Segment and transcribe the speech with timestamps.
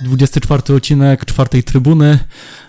[0.00, 2.18] Dwudziesty czwarty odcinek czwartej trybuny.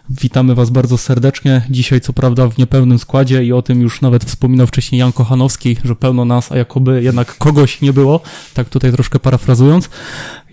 [0.09, 1.61] Witamy Was bardzo serdecznie.
[1.69, 5.77] Dzisiaj, co prawda, w niepełnym składzie i o tym już nawet wspominał wcześniej Jan Kochanowski,
[5.83, 8.21] że pełno nas, a jakoby jednak kogoś nie było.
[8.53, 9.89] Tak tutaj troszkę parafrazując.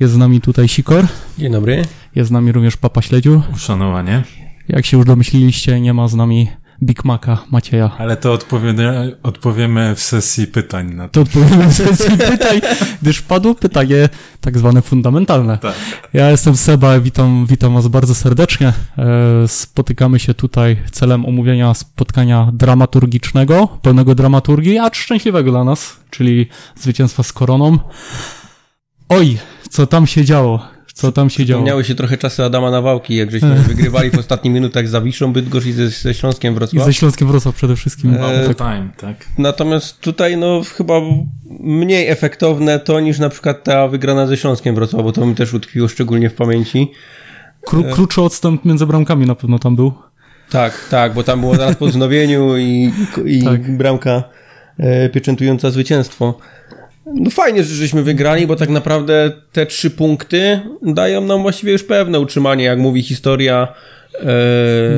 [0.01, 1.07] Jest z nami tutaj Sikor.
[1.39, 1.85] Dzień dobry.
[2.15, 3.43] Jest z nami również Papa Śledziu.
[3.55, 4.23] Uszanowanie.
[4.69, 6.49] Jak się już domyśliliście, nie ma z nami
[6.83, 7.91] Big Maca Macieja.
[7.99, 11.13] Ale to odpowiemy, odpowiemy w sesji pytań na to.
[11.13, 12.61] To odpowiemy w sesji pytań,
[13.03, 14.09] gdyż padło pytanie
[14.41, 15.59] tak zwane fundamentalne.
[15.59, 15.75] Tak.
[16.13, 18.73] Ja jestem Seba, witam, witam Was bardzo serdecznie.
[18.99, 26.47] E, Spotykamy się tutaj celem omówienia spotkania dramaturgicznego, pełnego dramaturgii, a szczęśliwego dla nas, czyli
[26.77, 27.79] zwycięstwa z koroną.
[29.09, 29.39] Oj,
[29.71, 30.78] co tam się działo?
[30.99, 31.65] Co tam się działo?
[31.65, 35.67] Miały się trochę czasy Adama Nawałki, jak żeśmy wygrywali w ostatnich minutach za Wiszą Bydgoszcz
[35.67, 36.85] i ze, ze Śląskiem I Wrocław.
[36.85, 38.15] ze Śląskiem Wrocław przede wszystkim.
[38.15, 38.57] E, tak.
[38.57, 39.17] time, tak.
[39.39, 40.95] Natomiast tutaj no chyba
[41.61, 45.55] mniej efektowne to niż na przykład ta wygrana ze Śląskiem Wrocław, bo to mi też
[45.55, 46.93] utkwiło szczególnie w pamięci.
[47.67, 49.93] Kró, krótszy odstęp między bramkami na pewno tam był.
[50.51, 52.93] Tak, tak, bo tam było zaraz po wznowieniu i,
[53.27, 53.77] i Tak.
[53.77, 54.23] bramka
[54.79, 56.39] e, pieczętująca zwycięstwo.
[57.15, 61.85] No fajnie, że żeśmy wygrali, bo tak naprawdę te trzy punkty dają nam właściwie już
[61.85, 63.69] pewne utrzymanie, jak mówi historia.
[64.21, 64.27] E,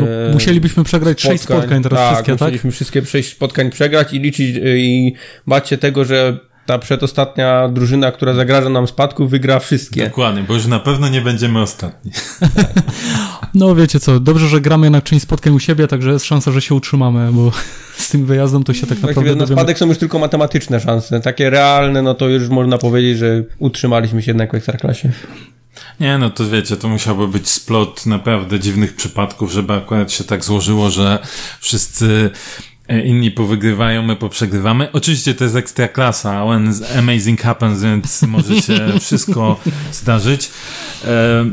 [0.00, 2.41] No, musielibyśmy przegrać sześć spotkań teraz tak, wszystkie, tak?
[2.41, 5.14] musieliśmy wszystkie sześć spotkań przegrać i liczyć e, i
[5.47, 6.39] bać się tego, że
[6.70, 10.04] ta przedostatnia drużyna, która zagraża nam spadku, wygra wszystkie.
[10.04, 12.12] Dokładnie, bo już na pewno nie będziemy ostatni.
[13.54, 16.60] No wiecie co, dobrze, że gramy jednak część spotkań u siebie, także jest szansa, że
[16.60, 17.52] się utrzymamy, bo
[17.96, 19.60] z tym wyjazdem to się tak naprawdę Właściwie na dowiemy.
[19.60, 21.20] spadek są już tylko matematyczne szanse.
[21.20, 25.12] Takie realne, no to już można powiedzieć, że utrzymaliśmy się jednak w Ekstraklasie.
[26.00, 30.44] Nie, no to wiecie, to musiałby być splot naprawdę dziwnych przypadków, żeby akurat się tak
[30.44, 31.18] złożyło, że
[31.60, 32.30] wszyscy
[32.98, 34.92] inni powygrywają, my poprzegrywamy.
[34.92, 39.60] Oczywiście to jest ekstra klasa, when amazing happens, więc może się wszystko
[39.92, 40.50] zdarzyć.
[41.05, 41.44] E,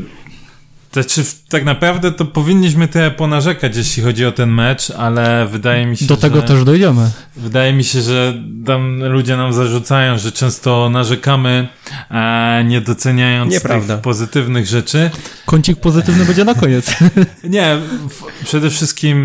[0.92, 5.96] Znaczy, tak naprawdę to powinniśmy trochę ponarzekać, jeśli chodzi o ten mecz, ale wydaje mi
[5.96, 6.46] się, Do tego że...
[6.46, 7.10] też dojdziemy.
[7.36, 8.34] Wydaje mi się, że
[8.66, 11.68] tam ludzie nam zarzucają, że często narzekamy,
[12.08, 13.94] a nie doceniając Nieprawda.
[13.94, 15.10] tych pozytywnych rzeczy.
[15.46, 16.94] Kącik pozytywny będzie na koniec.
[17.44, 17.76] Nie,
[18.08, 19.18] w, przede wszystkim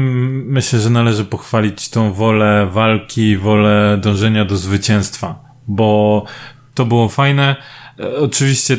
[0.52, 6.24] myślę, że należy pochwalić tą wolę walki, wolę dążenia do zwycięstwa, bo
[6.74, 7.56] to było fajne.
[8.00, 8.78] E, Oczywiście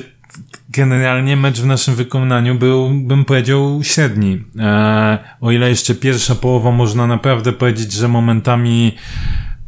[0.77, 4.45] generalnie mecz w naszym wykonaniu był, bym powiedział, średni.
[4.59, 8.95] E, o ile jeszcze pierwsza połowa można naprawdę powiedzieć, że momentami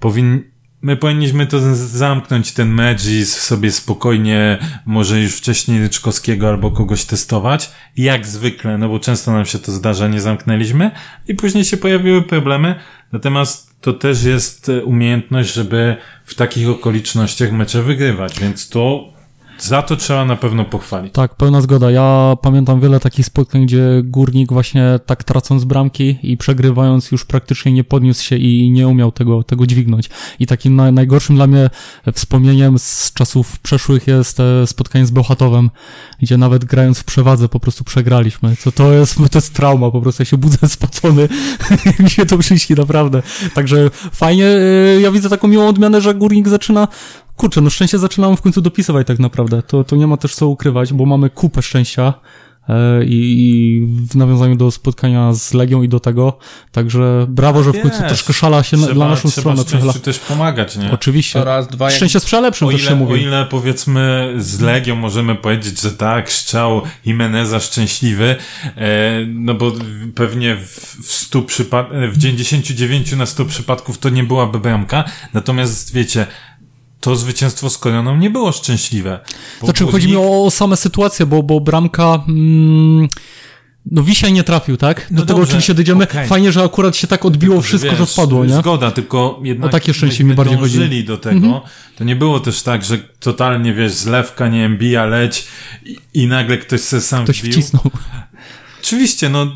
[0.01, 0.43] powin...
[0.83, 7.05] My powinniśmy to zamknąć ten mecz i sobie spokojnie, może już wcześniej Ryczkowskiego albo kogoś
[7.05, 7.71] testować.
[7.97, 10.91] Jak zwykle, no bo często nam się to zdarza, nie zamknęliśmy
[11.29, 12.75] i później się pojawiły problemy.
[13.13, 19.16] Natomiast to też jest e, umiejętność, żeby w takich okolicznościach mecze wygrywać, więc to
[19.59, 21.13] za to trzeba na pewno pochwalić.
[21.13, 21.91] Tak, pełna zgoda.
[21.91, 27.73] Ja pamiętam wiele takich spotkań, gdzie górnik właśnie tak tracąc bramki i przegrywając już praktycznie
[27.73, 30.11] nie podniósł się i nie umiał tego, tego dźwignąć.
[30.39, 31.71] I takim na, najgorszym dla mnie
[32.13, 35.71] wspomnieniem z czasów przeszłych jest e, spotkanie z Bełchatowem,
[36.23, 38.57] gdzie nawet grając w przewadze po prostu przegraliśmy.
[38.65, 41.29] To, to, jest, to jest trauma, po prostu ja się budzę spocony,
[41.87, 43.23] jak mi się to przyśni, naprawdę.
[43.55, 46.89] Także fajnie, e, ja widzę taką miłą odmianę, że górnik zaczyna
[47.37, 49.63] Kurczę, no szczęście zaczynamy w końcu dopisywać tak naprawdę.
[49.63, 52.15] To, to nie ma też co ukrywać, bo mamy kupę szczęścia
[52.69, 56.39] e, i, i w nawiązaniu do spotkania z Legią i do tego.
[56.73, 59.93] Także brawo, że w końcu Wiesz, troszkę szala się na, dla naszą stronę przechyla.
[59.93, 60.93] też pomagać, nie?
[60.93, 61.45] Oczywiście.
[61.45, 61.95] Raz, dwa, jak...
[61.95, 63.13] Szczęście sprzyja lepszym, O też się ile, mówi.
[63.13, 68.37] o ile powiedzmy z Legią możemy powiedzieć, że tak, strzał Jimeneza szczęśliwy,
[68.77, 69.73] e, no bo
[70.15, 75.05] pewnie w, w 100 przypad- e, w 99 na 100 przypadków to nie byłaby bramka,
[75.35, 76.27] natomiast wiecie,
[77.01, 79.21] to zwycięstwo z Koroną nie było szczęśliwe.
[79.63, 82.25] Znaczy, chodzi mi o, o same sytuacje, bo, bo bramka...
[82.29, 83.09] Mm,
[83.91, 85.01] no Wisiaj nie trafił, tak?
[85.01, 86.05] Do No tego dobrze, oczywiście dojdziemy.
[86.05, 86.27] okej.
[86.29, 88.55] Fajnie, że akurat się tak odbiło wszystko, że Wiesz, spadło, nie?
[88.55, 91.05] Zgoda, tylko jednak O takie szczęście mi bardziej chodzi.
[91.05, 91.37] do tego.
[91.47, 91.61] Mhm.
[91.97, 95.47] To nie było też tak, że totalnie, wiesz, zlewka, nie wiem, bija, leć
[95.85, 97.53] i, i nagle ktoś se sam Ktoś wbił.
[97.53, 97.83] wcisnął.
[98.87, 99.47] Oczywiście, no,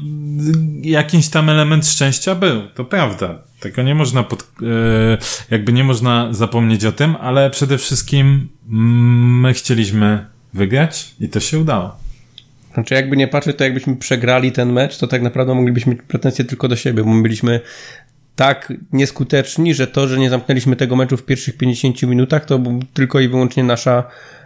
[0.83, 3.39] jakiś tam element szczęścia był, to prawda.
[3.61, 4.45] Tego nie można pod, e,
[5.51, 11.41] jakby nie można zapomnieć o tym, ale przede wszystkim mm, my chcieliśmy wygrać i to
[11.41, 11.97] się udało.
[12.75, 16.45] Znaczy jakby nie patrzeć, to jakbyśmy przegrali ten mecz, to tak naprawdę moglibyśmy mieć pretensje
[16.45, 17.61] tylko do siebie, bo my byliśmy
[18.37, 22.61] tak nieskuteczni, że to, że nie zamknęliśmy tego meczu w pierwszych 50 minutach, to
[22.95, 24.05] tylko i wyłącznie nasza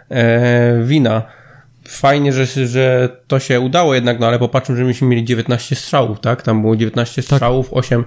[0.09, 1.44] e, wina.
[1.87, 6.19] Fajnie, że, że to się udało jednak, no ale popatrzmy, że myśmy mieli 19 strzałów,
[6.19, 6.41] tak?
[6.41, 8.05] Tam było 19 strzałów, 8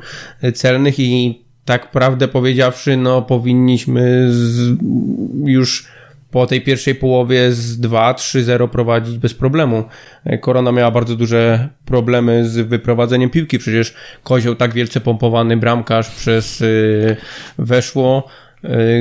[0.54, 4.76] celnych i tak prawdę powiedziawszy, no powinniśmy z,
[5.44, 5.88] już
[6.30, 9.84] po tej pierwszej połowie z 2-3-0 prowadzić bez problemu.
[10.40, 16.60] Korona miała bardzo duże problemy z wyprowadzeniem piłki, przecież Kozioł tak wielce pompowany bramkarz przez
[16.60, 17.16] yy,
[17.58, 18.28] weszło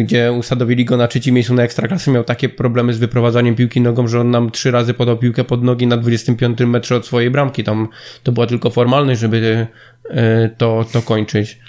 [0.04, 4.08] gdzie usadowili go na trzecim miejscu na ekstraklasy, miał takie problemy z wyprowadzaniem piłki nogą,
[4.08, 7.64] że on nam trzy razy podał piłkę pod nogi na 25 metrze od swojej bramki.
[7.64, 7.88] Tam
[8.24, 9.68] to była tylko formalność, żeby
[10.10, 10.16] yy,
[10.58, 11.60] to, to kończyć.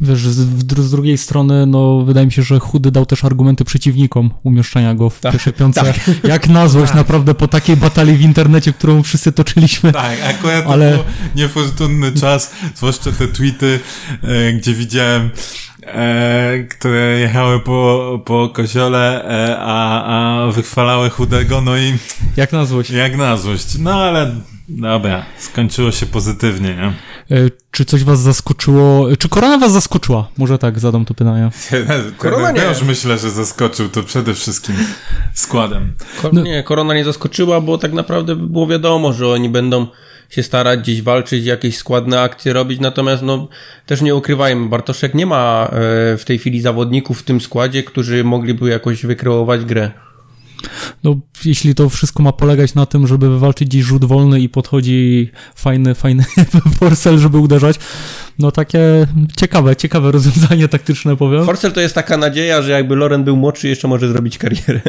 [0.00, 0.36] Wiesz, z,
[0.78, 5.10] z, drugiej strony, no wydaje mi się, że Chudy dał też argumenty przeciwnikom umieszczania go
[5.10, 5.80] w tak, pierwszej piątce.
[5.80, 5.96] Tak.
[6.32, 6.96] Jak na złość tak.
[6.96, 9.92] naprawdę po takiej batalii w internecie, którą wszyscy toczyliśmy.
[9.92, 10.90] Tak, akurat ale...
[10.90, 11.04] to był
[11.36, 13.80] niefortunny czas, zwłaszcza te tweety,
[14.22, 15.30] e, gdzie widziałem
[15.86, 21.94] e, które jechały po, po koziole, e, a, a wychwalały chudego, no i...
[22.36, 22.90] Jak na złość.
[22.90, 23.78] Jak na złość.
[23.78, 24.34] No ale
[24.68, 26.92] dobra, skończyło się pozytywnie, nie?
[27.36, 29.16] E, czy coś was zaskoczyło?
[29.16, 30.28] Czy korona was zaskoczyła?
[30.38, 31.50] Może tak zadam to pytanie.
[32.18, 32.60] korona nie.
[32.60, 34.76] Ja już myślę, że zaskoczył to przede wszystkim
[35.34, 35.92] składem.
[36.22, 36.42] Ko no.
[36.42, 39.86] Nie, korona nie zaskoczyła, bo tak naprawdę było wiadomo, że oni będą
[40.30, 43.48] się starać gdzieś walczyć, jakieś składne akcje robić, natomiast no
[43.86, 45.70] też nie ukrywajmy, Bartoszek nie ma e,
[46.16, 49.90] w tej chwili zawodników w tym składzie, którzy mogliby jakoś wykreować grę.
[51.04, 55.30] No, jeśli to wszystko ma polegać na tym, żeby wywalczyć gdzieś rzut wolny i podchodzi
[55.54, 56.24] fajny, fajny
[56.78, 57.76] Forcel, żeby uderzać,
[58.38, 59.06] no takie
[59.36, 61.44] ciekawe, ciekawe rozwiązanie taktyczne, powiem.
[61.44, 64.80] Forcel to jest taka nadzieja, że jakby Loren był młodszy, jeszcze może zrobić karierę.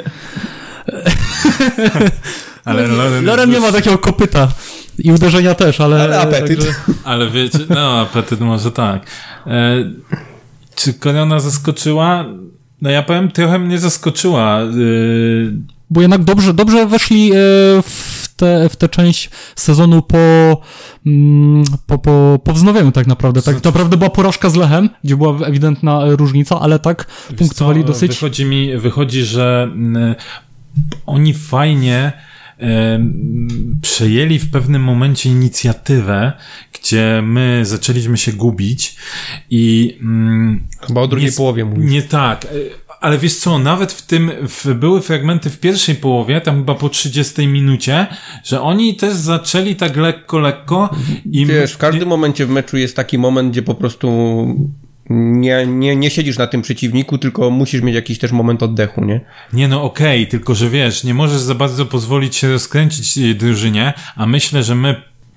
[2.66, 4.52] ale Loren, Loren nie ma takiego kopyta.
[5.00, 6.04] I uderzenia też, ale...
[6.04, 6.60] Ale apetyt.
[6.60, 6.74] Także...
[7.04, 9.06] Ale wiecie, no apetyt może tak.
[9.48, 9.76] E,
[10.76, 12.26] czy Koniona zaskoczyła?
[12.82, 14.60] No ja powiem, trochę mnie zaskoczyła.
[14.62, 15.54] Yy...
[15.90, 17.36] Bo jednak dobrze, dobrze weszli yy,
[17.82, 20.18] w tę w te część sezonu po,
[21.06, 23.42] mm, po, po, po wznowieniu tak naprawdę.
[23.42, 27.06] Tak naprawdę była porażka z Lechem, gdzie była ewidentna różnica, ale tak
[27.38, 28.12] punktowali co, dosyć...
[28.12, 30.16] Wychodzi mi, wychodzi, że mm,
[31.06, 32.14] oni fajnie
[33.82, 36.34] przejęli w pewnym momencie inicjatywę,
[36.74, 38.96] gdzie my zaczęliśmy się gubić
[39.50, 39.98] i...
[40.02, 41.92] Mm, Chyba o drugiej nie, połowie mówisz.
[41.92, 42.48] Nie tak, e,
[43.02, 46.90] ale wiesz co, nawet w tym, w, były fragmenty w pierwszej połowie, tam chyba po
[46.90, 48.08] 30 minucie,
[48.44, 50.90] że oni też zaczęli tak lekko, lekko
[51.32, 51.46] i...
[51.46, 54.08] Wiesz, w każdym momencie w meczu jest taki moment, gdzie po prostu
[55.10, 59.22] nie, nie, nie siedzisz na tym przeciwniku, tylko musisz mieć jakiś też moment oddechu, nie?
[59.54, 63.94] Nie, no okej, okay, tylko że wiesz, nie możesz za bardzo pozwolić się rozkręcić drużynie,
[64.16, 64.96] a myślę, że my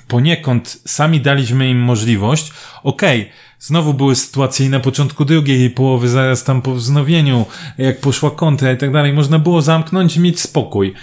[0.08, 2.52] poniekąd sami daliśmy im możliwość,
[2.82, 7.46] okej, okay, Znowu były sytuacje i na początku drugiej połowy, zaraz tam po wznowieniu,
[7.78, 10.94] jak poszła kontra i tak dalej, można było zamknąć i mieć spokój.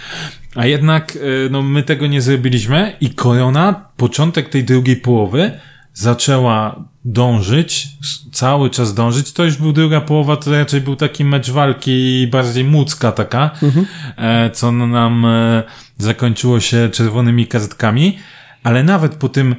[0.54, 5.60] A jednak, e, no, my tego nie zrobiliśmy i Korona, początek tej drugiej połowy,
[5.94, 7.88] zaczęła dążyć,
[8.32, 9.32] cały czas dążyć.
[9.32, 13.86] To już był druga połowa, to raczej był taki mecz walki bardziej mucka taka, mhm.
[14.16, 15.62] E, co nam e,
[15.98, 18.18] zakończyło się czerwonymi kartkami,
[18.62, 19.56] ale nawet po tym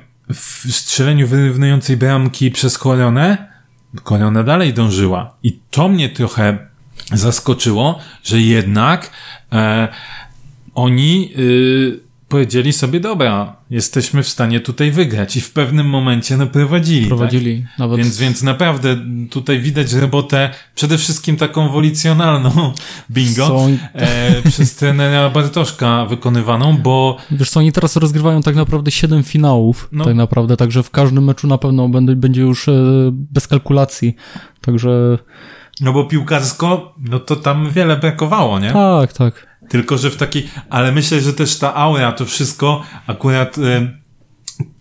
[0.70, 3.38] strzeleniu wyrównującej bramki przez Koronę,
[4.04, 5.34] Korona dalej dążyła.
[5.44, 6.58] I to mnie trochę
[7.14, 9.12] zaskoczyło, że jednak
[9.52, 9.88] e,
[10.76, 16.48] oni y, powiedzieli sobie, dobra, jesteśmy w stanie tutaj wygrać i w pewnym momencie no
[16.48, 17.08] prowadzili.
[17.08, 17.62] Prowadzili.
[17.62, 17.80] Tak?
[17.80, 17.98] Nawet...
[17.98, 18.98] Więc, więc naprawdę
[19.30, 22.74] tutaj widać robotę przede wszystkim taką wolicjonalną
[23.12, 23.78] bingo Są...
[23.94, 27.18] e, przez trenera Bartoszka wykonywaną, bo...
[27.32, 30.06] Wiesz co, oni teraz rozgrywają tak naprawdę siedem finałów, no.
[30.06, 32.72] tak naprawdę, także w każdym meczu na pewno będzie, będzie już e,
[33.12, 34.16] bez kalkulacji,
[34.62, 35.18] także...
[35.82, 38.72] No bo piłkarsko, no to tam wiele brakowało, nie?
[38.72, 39.49] Tak, tak.
[39.70, 44.00] Tylko, że w takiej, ale myślę, że też ta aura, to wszystko akurat y,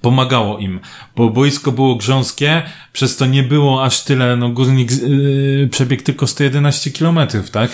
[0.00, 0.80] pomagało im,
[1.16, 6.26] bo boisko było grząskie, przez to nie było aż tyle, no górnik yy, przebiegł tylko
[6.26, 7.18] 111 km,
[7.52, 7.70] tak?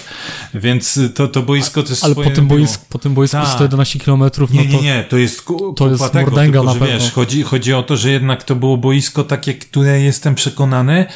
[0.55, 3.47] Więc to, to boisko też Ale po tym, boisku, po tym boisku Ta.
[3.47, 6.81] 111 km, no nie, nie, nie, to jest ku, to jest tego, mordęga tylko, na
[6.81, 6.99] pewno.
[6.99, 11.07] Wiesz, chodzi, chodzi o to, że jednak to było boisko takie, które jestem przekonany,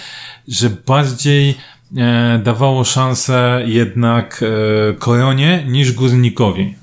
[0.48, 1.54] że bardziej
[2.42, 6.74] dawało szansę jednak e, Koronie niż Górnikowi.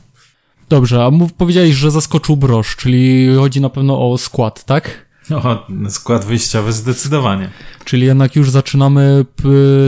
[0.69, 5.05] Dobrze, a mów, powiedziałeś, że zaskoczył Brosz, czyli chodzi na pewno o skład, tak?
[5.31, 7.49] O, skład wyjściowy zdecydowanie.
[7.85, 9.25] Czyli jednak już zaczynamy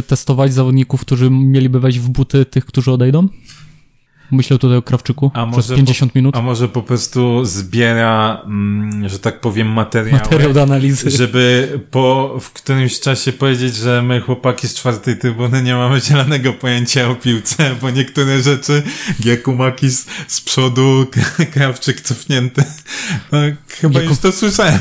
[0.08, 3.28] testować zawodników, którzy mieliby wejść w buty tych, którzy odejdą?
[4.32, 6.38] Myślę tutaj o Krawczyku a przez 50 po, minut.
[6.38, 10.20] A może po prostu zbiera, mm, że tak powiem, materiał.
[10.20, 11.10] Materiał do analizy.
[11.10, 16.54] Żeby po w którymś czasie powiedzieć, że my chłopaki z czwartej trybuny nie mamy zielonego
[16.54, 18.84] pojęcia o piłce, bo niektóre rzeczy,
[19.22, 21.06] Giakumaki z, z przodu,
[21.54, 22.64] Krawczyk cofnięty,
[23.32, 24.80] no, chyba już to słyszałem.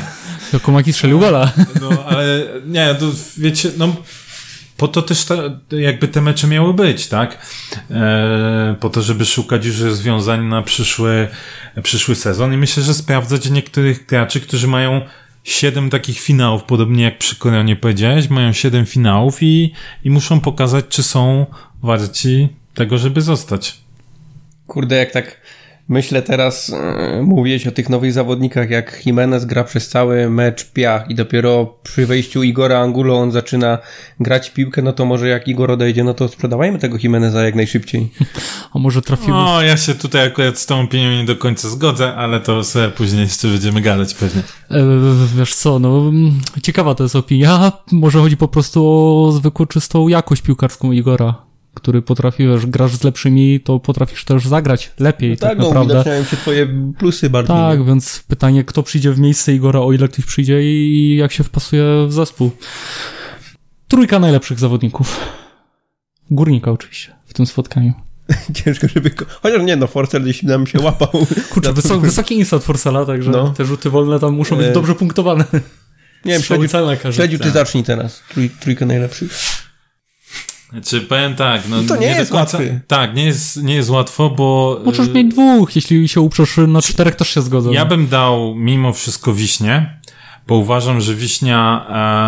[0.53, 1.51] Jakumaki strzelił gola.
[1.81, 3.05] No, ale nie, to
[3.37, 3.95] wiecie, no
[4.77, 5.35] po to też ta,
[5.71, 7.45] jakby te mecze miały być, tak?
[7.91, 11.27] E, po to, żeby szukać już rozwiązań na przyszły,
[11.83, 15.01] przyszły sezon i myślę, że sprawdzać niektórych graczy, którzy mają
[15.43, 20.85] siedem takich finałów, podobnie jak przy Koronie powiedziałeś, mają siedem finałów i, i muszą pokazać,
[20.89, 21.45] czy są
[21.83, 23.77] warci tego, żeby zostać.
[24.67, 25.41] Kurde, jak tak
[25.89, 31.09] myślę teraz, yy, mówiłeś o tych nowych zawodnikach, jak Jimenez gra przez cały mecz piach
[31.09, 33.77] i dopiero przy wejściu Igora Angulo on zaczyna
[34.19, 38.11] grać piłkę, no to może jak Igor odejdzie, no to sprzedawajmy tego Jimeneza jak najszybciej.
[38.73, 39.33] A może trafimy...
[39.33, 42.89] No, ja się tutaj akurat z tą opinią nie do końca zgodzę, ale to sobie
[42.89, 44.41] później jeszcze będziemy gadać pewnie.
[44.71, 44.83] E,
[45.35, 46.11] wiesz co, no
[46.63, 47.71] ciekawa to jest opinia.
[47.91, 51.46] Może chodzi po prostu o zwykłą, czystą jakość piłkarską Igora
[51.87, 55.67] który potrafi, wiesz, grasz z lepszymi, to potrafisz też zagrać lepiej, no tak, tak no,
[55.67, 56.03] naprawdę.
[56.03, 56.67] Tak, się twoje
[56.97, 57.55] plusy bardziej.
[57.55, 61.43] Tak, więc pytanie, kto przyjdzie w miejsce Igora, o ile ktoś przyjdzie i jak się
[61.43, 62.51] wpasuje w zespół.
[63.87, 65.19] Trójka najlepszych zawodników.
[66.31, 67.93] Górnika oczywiście w tym spotkaniu.
[68.63, 69.11] Ciężko, żeby...
[69.41, 71.09] Chociaż nie, no Forcel gdzieś nam się łapał.
[71.53, 73.49] Kurczę, wysok, wysoki instat Forcela, także no.
[73.49, 74.71] te rzuty wolne tam muszą być e...
[74.71, 75.45] dobrze punktowane.
[76.25, 76.67] Nie wiem, śledziu,
[77.11, 78.21] śledziu ty zacznij teraz.
[78.29, 79.31] Trój, trójkę najlepszych.
[80.69, 82.81] Znaczy, powiem tak, no, no to nie, nie jest końca, łatwy.
[82.87, 84.79] Tak, nie jest, nie jest łatwo, bo...
[84.85, 87.73] Możesz mieć dwóch, jeśli się uprzesz na czterech, też się zgodzę.
[87.73, 89.99] Ja bym dał mimo wszystko wiśnie,
[90.47, 91.85] bo uważam, że wiśnia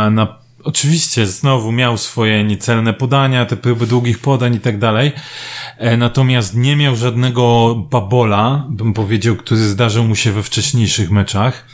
[0.08, 5.12] e, na, oczywiście znowu miał swoje niecelne podania, te próby długich podań i tak dalej,
[5.78, 11.66] e, natomiast nie miał żadnego babola, bym powiedział, który zdarzył mu się we wcześniejszych meczach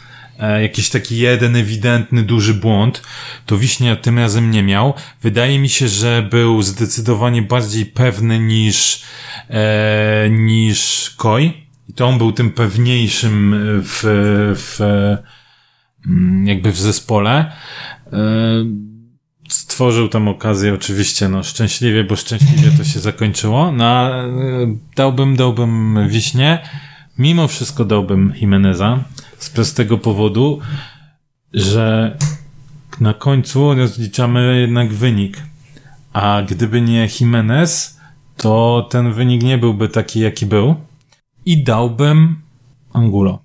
[0.61, 3.01] jakiś taki jeden ewidentny, duży błąd,
[3.45, 4.93] to Wiśnia tym razem nie miał.
[5.21, 9.03] Wydaje mi się, że był zdecydowanie bardziej pewny niż,
[9.49, 11.65] e, niż Koi.
[11.89, 13.99] I to on był tym pewniejszym w,
[14.55, 14.81] w,
[16.07, 17.51] mm, jakby w zespole.
[18.13, 18.19] E,
[19.49, 23.71] stworzył tam okazję oczywiście, no szczęśliwie, bo szczęśliwie to się zakończyło.
[23.71, 24.27] No, e,
[24.95, 26.59] dałbym, dałbym Wiśnie.
[27.17, 29.03] Mimo wszystko dałbym Jimeneza
[29.45, 30.59] z prostego powodu,
[31.53, 32.17] że
[33.01, 35.43] na końcu rozliczamy jednak wynik.
[36.13, 37.99] A gdyby nie Jimenez,
[38.37, 40.75] to ten wynik nie byłby taki, jaki był.
[41.45, 42.41] I dałbym
[42.93, 43.39] Angulo.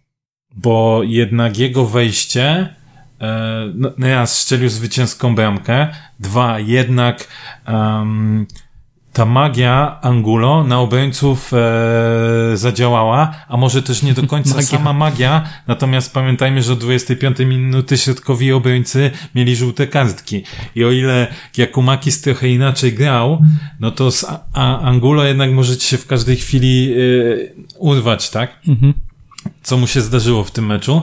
[0.56, 2.74] Bo jednak jego wejście,
[3.20, 5.88] e, no, no raz strzelił zwycięską bramkę,
[6.20, 7.28] dwa, jednak
[7.68, 8.46] um,
[9.12, 14.68] ta magia Angulo na obrońców e, zadziałała, a może też nie do końca magia.
[14.68, 20.42] sama magia, natomiast pamiętajmy, że od 25 minuty środkowi obrońcy mieli żółte kartki
[20.74, 21.26] i o ile
[21.56, 23.42] Jakumakis trochę inaczej grał,
[23.80, 24.24] no to z
[24.54, 26.96] a, Angulo jednak możecie się w każdej chwili e,
[27.78, 28.50] urwać, tak?
[28.68, 28.94] Mhm.
[29.62, 31.02] Co mu się zdarzyło w tym meczu.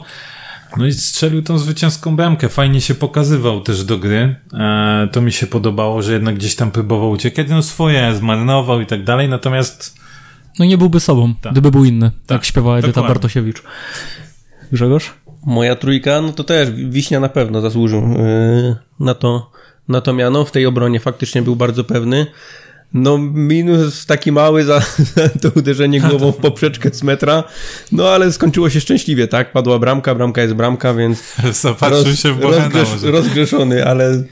[0.77, 2.49] No i strzelił tą zwycięską bramkę.
[2.49, 4.35] Fajnie się pokazywał też do gry.
[4.53, 7.47] E, to mi się podobało, że jednak gdzieś tam próbował uciekać.
[7.49, 9.95] No swoje zmarnował i tak dalej, natomiast...
[10.59, 11.51] No nie byłby sobą, tak.
[11.51, 12.11] gdyby był inny.
[12.11, 13.13] Tak, tak śpiewała Edyta Dokładnie.
[13.13, 13.63] Bartosiewicz.
[14.71, 15.13] Grzegorz?
[15.45, 19.51] Moja trójka, no to też Wiśnia na pewno zasłużył yy, na to,
[19.87, 20.45] na to miano.
[20.45, 22.27] W tej obronie faktycznie był bardzo pewny.
[22.93, 24.79] No, minus taki mały za,
[25.15, 27.43] za to uderzenie głową w poprzeczkę z metra.
[27.91, 29.51] No, ale skończyło się szczęśliwie, tak?
[29.51, 31.23] Padła bramka, bramka jest bramka, więc.
[31.61, 34.23] Zapatrzył się w rozgrzesz, rozgrzeszony, ale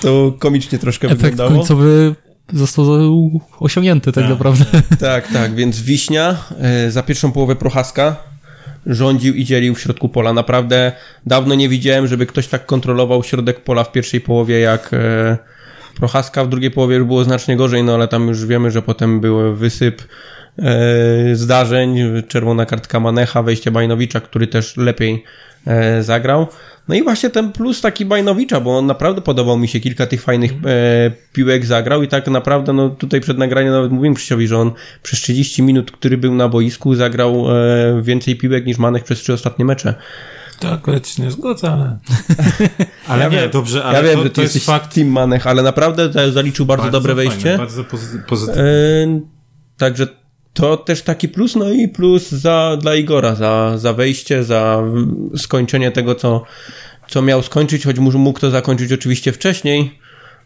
[0.00, 1.50] to komicznie troszkę Efekt wyglądało.
[1.50, 2.14] końcowy
[2.52, 4.64] został osiągnięty tak, tak naprawdę.
[5.00, 8.16] Tak, tak, więc Wiśnia e, za pierwszą połowę Prochaska
[8.86, 10.32] rządził i dzielił w środku pola.
[10.32, 10.92] Naprawdę
[11.26, 15.38] dawno nie widziałem, żeby ktoś tak kontrolował środek pola w pierwszej połowie jak e,
[15.98, 19.20] Prochaska w drugiej połowie już było znacznie gorzej, no ale tam już wiemy, że potem
[19.20, 20.02] był wysyp
[20.58, 25.24] e, zdarzeń, czerwona kartka Manecha, wejście Bajnowicza, który też lepiej
[25.66, 26.46] e, zagrał.
[26.88, 30.22] No i właśnie ten plus taki Bajnowicza, bo on naprawdę podobał mi się, kilka tych
[30.22, 34.58] fajnych e, piłek zagrał i tak naprawdę, no tutaj przed nagraniem nawet mówiłem Krzysiowi, że
[34.58, 39.18] on przez 30 minut, który był na boisku, zagrał e, więcej piłek niż Manech przez
[39.18, 39.94] trzy ostatnie mecze.
[40.58, 41.98] To akurat się nie zgodzę, ale...
[43.08, 44.94] ale ja nie, wiem, dobrze, ale ja wiem, to, że to jest fakt.
[44.94, 47.58] Team Manech, ale naprawdę zaliczył bardzo, bardzo dobre fajne, wejście.
[47.58, 47.84] bardzo
[48.28, 48.62] pozytywne.
[48.62, 49.20] E,
[49.76, 50.06] także
[50.52, 54.82] to też taki plus, no i plus za, dla Igora, za, za wejście, za
[55.36, 56.44] skończenie tego, co,
[57.08, 59.98] co miał skończyć, choć mógł to zakończyć oczywiście wcześniej,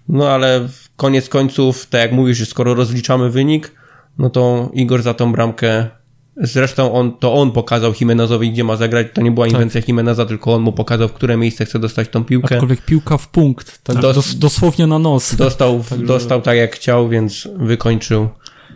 [0.08, 3.72] no ale koniec końców, tak jak mówisz, skoro rozliczamy wynik,
[4.18, 5.90] no to Igor za tą bramkę
[6.36, 9.06] Zresztą on, to on pokazał Jimenezowi, gdzie ma zagrać.
[9.14, 9.52] To nie była tak.
[9.52, 9.88] inwencja tak.
[9.88, 12.54] Jimeneza, tylko on mu pokazał, w które miejsce chce dostać tą piłkę.
[12.54, 15.34] Aczkolwiek piłka w punkt, tak, dos, dosłownie na nos.
[15.34, 16.06] Dostał, Także...
[16.06, 18.28] dostał tak jak chciał, więc wykończył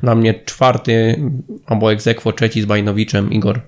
[0.03, 1.23] Dla mnie czwarty
[1.67, 3.61] albo egzekwo trzeci z Bajnowiczem Igor.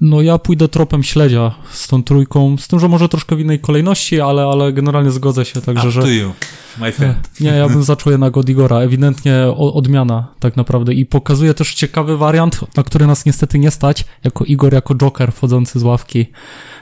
[0.00, 3.60] No ja pójdę tropem śledzia z tą trójką, z tym, że może troszkę w innej
[3.60, 6.02] kolejności, ale, ale generalnie zgodzę się, także, Up że...
[6.02, 6.32] to you,
[6.80, 7.16] my friend.
[7.40, 8.76] Nie, ja bym zaczął jednak od Igora.
[8.76, 14.04] Ewidentnie odmiana tak naprawdę i pokazuje też ciekawy wariant, na który nas niestety nie stać,
[14.24, 16.26] jako Igor, jako Joker wchodzący z ławki.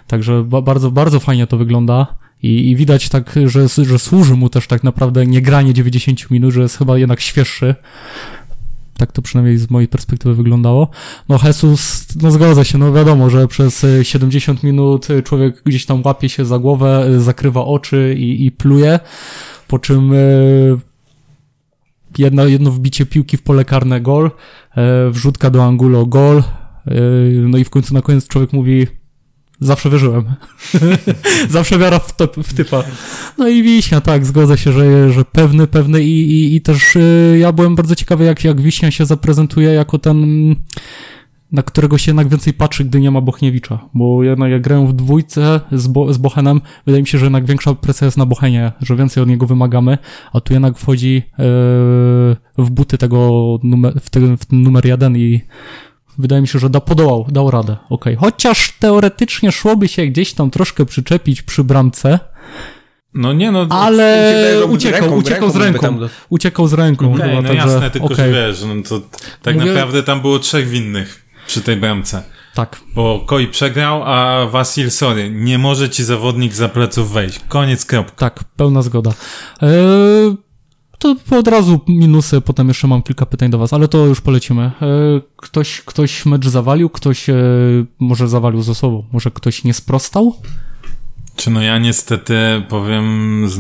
[0.06, 2.06] Także ba- bardzo, bardzo fajnie to wygląda.
[2.42, 6.52] I, I widać tak, że, że służy mu też tak naprawdę nie granie 90 minut,
[6.52, 7.75] że jest chyba jednak świeższy.
[9.00, 10.88] Tak to przynajmniej z mojej perspektywy wyglądało.
[11.28, 15.87] No Jesus, no zgadza się, no wiadomo, że przez y, 70 minut y, człowiek gdzieś
[15.87, 19.00] tam łapie się za głowę, y, zakrywa oczy i, i pluje,
[19.69, 20.12] po czym
[22.19, 24.30] jedno, jedno wbicie piłki w pole karne gol,
[25.11, 26.42] wrzutka do Angulo gol,
[27.42, 28.87] no i w końcu na koniec człowiek mówi
[29.61, 30.25] zawsze wierzyłem.
[31.50, 32.83] zawsze wiara w, to, w typa.
[33.38, 37.37] No i Wiśnia, tak, zgodzę się, że, że pewny, pewny i, i, i też y,
[37.40, 40.26] ja byłem bardzo ciekawy, jak, jak Wiśnia się zaprezentuje jako ten,
[41.52, 44.93] na którego się jednak więcej patrzy, gdy nie ma Bochniewicza, bo jednak jak grają w
[44.93, 48.73] dwójce z, Bo, z Bochenem, wydaje mi się, że jednak większa presja jest na Bochenie,
[48.81, 49.99] że więcej od niego wymagamy,
[50.33, 55.17] a tu jednak wchodzi yy, w buty tego numer, w, ten, w ten numer jeden
[55.17, 55.40] i
[56.20, 58.16] wydaje mi się, że da, podołał, dał radę, okej.
[58.16, 62.18] Chociaż teoretycznie szłoby się gdzieś tam troszkę przyczepić przy bramce,
[63.14, 67.14] No nie no, ale uciekał, ręką- uciekał z ręką tam uciekał z ręką.
[67.14, 69.00] Okej, chyba, no także, jasne, tylko okej, że wiesz, no to
[69.42, 72.22] tak Mówię- naprawdę tam było trzech winnych przy tej bramce.
[72.54, 77.40] Tak, Bo Koi przegrał, a Wasil, sorry, nie może ci zawodnik za pleców wejść.
[77.48, 78.16] Koniec, kropka.
[78.16, 79.10] Tak, pełna zgoda.
[79.62, 79.68] Eee,
[81.00, 84.62] to od razu minusy, potem jeszcze mam kilka pytań do was, ale to już polecimy.
[84.62, 87.35] Eee, ktoś, ktoś mecz zawalił, ktoś e,
[87.99, 90.37] może zawalił ze sobą, może ktoś nie sprostał?
[91.37, 92.35] Czy no ja niestety
[92.69, 93.59] powiem z,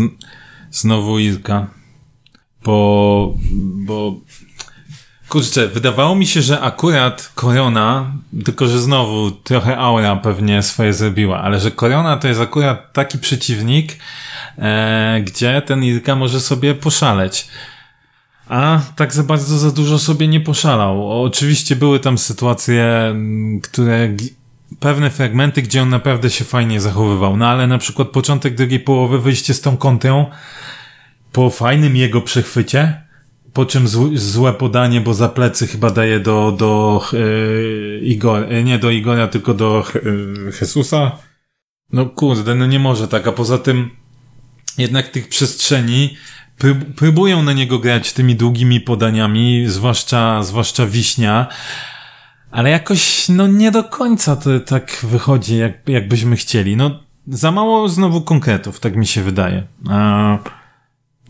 [0.70, 1.66] znowu Irka.
[2.64, 3.34] Bo,
[3.86, 4.14] bo
[5.28, 8.12] kurczę, wydawało mi się, że akurat Korona,
[8.44, 13.18] tylko że znowu trochę aura pewnie swoje zrobiła, ale że Korona to jest akurat taki
[13.18, 13.98] przeciwnik,
[14.58, 17.48] e, gdzie ten Irka może sobie poszaleć.
[18.48, 21.22] A tak za bardzo za dużo sobie nie poszalał.
[21.22, 23.14] Oczywiście były tam sytuacje,
[23.62, 24.08] które
[24.80, 27.36] pewne fragmenty, gdzie on naprawdę się fajnie zachowywał.
[27.36, 30.26] No ale na przykład początek drugiej połowy, wyjście z tą kontrą,
[31.32, 33.02] po fajnym jego przechwycie,
[33.52, 37.02] po czym zł, złe podanie, bo za plecy chyba daje do, do
[38.52, 40.00] e, nie do Igora, tylko do e,
[40.60, 41.12] Jesusa.
[41.92, 43.90] No kurde, no nie może tak, a poza tym
[44.78, 46.16] jednak tych przestrzeni
[46.58, 51.46] prób- próbują na niego grać tymi długimi podaniami, zwłaszcza, zwłaszcza Wiśnia,
[52.50, 56.76] ale jakoś, no nie do końca to tak wychodzi, jak, jakbyśmy chcieli.
[56.76, 59.66] No, za mało znowu konkretów, tak mi się wydaje.
[59.88, 60.38] A,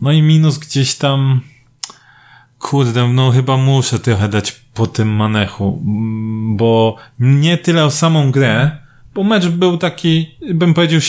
[0.01, 1.41] no i minus gdzieś tam,
[2.59, 5.81] kurde, no chyba muszę trochę dać po tym manechu,
[6.55, 8.80] bo nie tyle o samą grę,
[9.13, 11.01] bo mecz był taki, bym powiedział,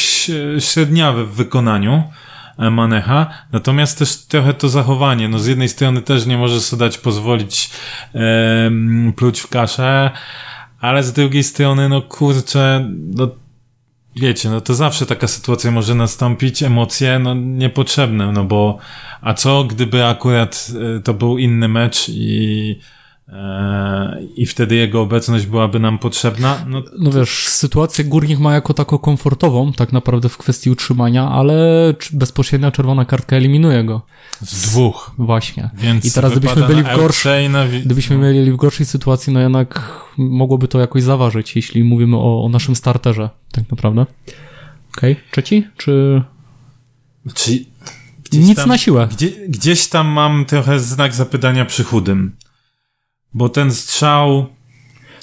[0.58, 2.02] średniawy w wykonaniu
[2.58, 6.80] e, Manecha, natomiast też trochę to zachowanie, no z jednej strony też nie może sobie
[6.80, 7.70] dać pozwolić
[8.14, 10.10] em, pluć w kaszę,
[10.80, 13.28] ale z drugiej strony, no kurczę, no
[14.16, 18.78] wiecie, no to zawsze taka sytuacja może nastąpić, emocje, no niepotrzebne, no bo
[19.20, 23.01] a co gdyby akurat e, to był inny mecz i e,
[24.36, 28.98] i wtedy jego obecność byłaby nam potrzebna, no No wiesz, sytuację górnik ma jako taką
[28.98, 31.54] komfortową, tak naprawdę w kwestii utrzymania, ale
[32.12, 34.02] bezpośrednia czerwona kartka eliminuje go.
[34.40, 35.10] z dwóch.
[35.18, 35.70] Właśnie.
[35.74, 38.22] Więc I teraz gdybyśmy byli w gorszej, na gdybyśmy no.
[38.22, 42.76] mieli w gorszej sytuacji, no jednak mogłoby to jakoś zaważyć, jeśli mówimy o, o naszym
[42.76, 44.06] starterze, tak naprawdę.
[44.96, 45.66] Okej, trzeci?
[45.76, 46.22] Czy
[47.34, 47.64] Czy
[48.24, 49.08] gdzieś nic tam, na siłę?
[49.12, 52.36] Gdzie, gdzieś tam mam trochę znak zapytania przy chudym.
[53.34, 54.46] Bo ten strzał,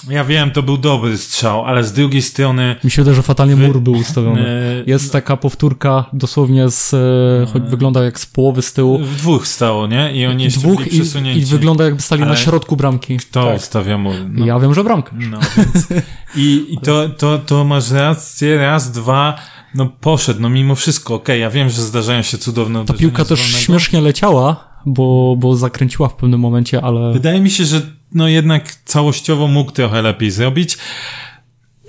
[0.09, 3.55] ja wiem, to był dobry strzał, ale z drugiej strony Mi się wydaje, że fatalnie
[3.55, 4.43] Wy- mur był ustawiony.
[4.87, 8.99] Jest taka powtórka dosłownie z, e, choć wygląda jak z połowy z tyłu.
[8.99, 10.11] w dwóch stało, nie?
[10.15, 11.41] I oni jeszcze Dwóch byli i, przesunięci.
[11.41, 13.17] i wygląda jakby stali Ale- na środku bramki.
[13.17, 13.57] Kto Tak.
[13.57, 14.15] ustawia mur?
[14.29, 14.45] No.
[14.45, 15.11] Ja wiem, że bramkę.
[15.31, 15.87] No, więc.
[16.35, 19.35] I, i to, to, to masz rację, raz, dwa,
[19.75, 23.39] no poszedł, no mimo wszystko, okej, ja wiem, że zdarzają się cudowne Ta piłka też
[23.39, 27.81] śmiesznie leciała, bo, bo zakręciła w pewnym momencie, ale Wydaje mi się, że
[28.13, 30.77] no jednak całościowo mógł trochę lepiej zrobić.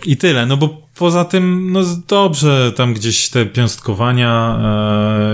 [0.07, 4.59] I tyle, no bo poza tym, no dobrze, tam gdzieś te piąstkowania,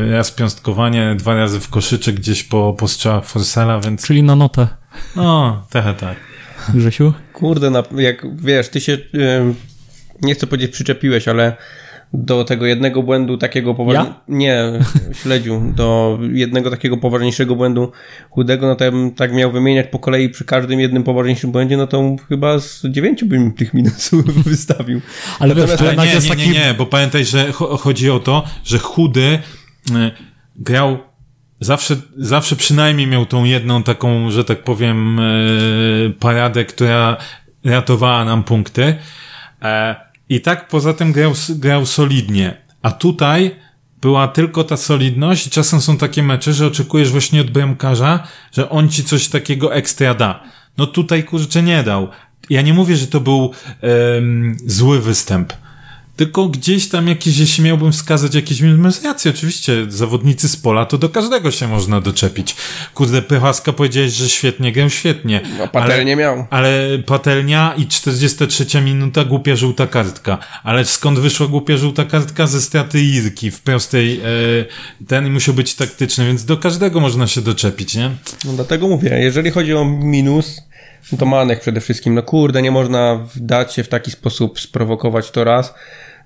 [0.09, 4.37] e, raz piąstkowanie, dwa razy w koszyczek gdzieś po, po strzałach Forsela, więc czyli na
[4.37, 4.69] notę,
[5.17, 6.17] no, trochę tak.
[6.75, 7.13] Grzesiu.
[7.33, 9.55] Kurde, na, jak wiesz, ty się, ym,
[10.23, 11.57] nie chcę powiedzieć przyczepiłeś, ale
[12.13, 14.09] do tego jednego błędu takiego poważnego.
[14.11, 14.21] Ja?
[14.29, 14.65] Nie,
[15.23, 17.93] śledziu, do jednego takiego poważniejszego błędu
[18.31, 21.77] chudego, no to ja bym tak miał wymieniać po kolei przy każdym jednym poważniejszym błędzie,
[21.77, 25.01] no to chyba z dziewięciu bym tych minusów wystawił.
[25.39, 26.49] Ale wiesz, Natomiast- Ale nie, nie, taki...
[26.49, 29.39] nie, nie, bo pamiętaj, że cho- chodzi o to, że chudy
[29.91, 29.93] y,
[30.57, 30.99] grał
[31.61, 37.17] zawsze, zawsze przynajmniej miał tą jedną taką, że tak powiem, y, paradę, która
[37.65, 38.95] ratowała nam punkty.
[39.63, 39.97] E,
[40.29, 42.57] I tak poza tym grał, grał solidnie.
[42.83, 43.57] A tutaj
[44.01, 48.89] była tylko ta solidność czasem są takie mecze, że oczekujesz właśnie od bramkarza, że on
[48.89, 50.43] ci coś takiego ekstra da.
[50.79, 52.09] No tutaj kurczę nie dał.
[52.51, 55.53] Ja nie mówię, że to był em, zły występ.
[56.17, 58.61] Tylko gdzieś tam jakieś, jeśli miałbym wskazać jakieś
[59.05, 62.57] rację, oczywiście, zawodnicy z pola, to do każdego się można doczepić.
[62.95, 65.41] Kurde, Pychaska powiedziałeś, że świetnie, grał świetnie.
[65.59, 66.47] No, Patel nie miał.
[66.51, 70.39] Ale patelnia i 43 minuta głupia żółta kartka.
[70.63, 72.47] Ale skąd wyszła głupia żółta kartka?
[72.47, 77.41] Ze straty Irki w prostej, e, ten musiał być taktyczny, więc do każdego można się
[77.41, 78.11] doczepić, nie?
[78.45, 80.61] No dlatego mówię, jeżeli chodzi o minus,
[81.13, 82.15] no to Manek przede wszystkim.
[82.15, 85.75] No kurde, nie można dać się w taki sposób sprowokować to raz.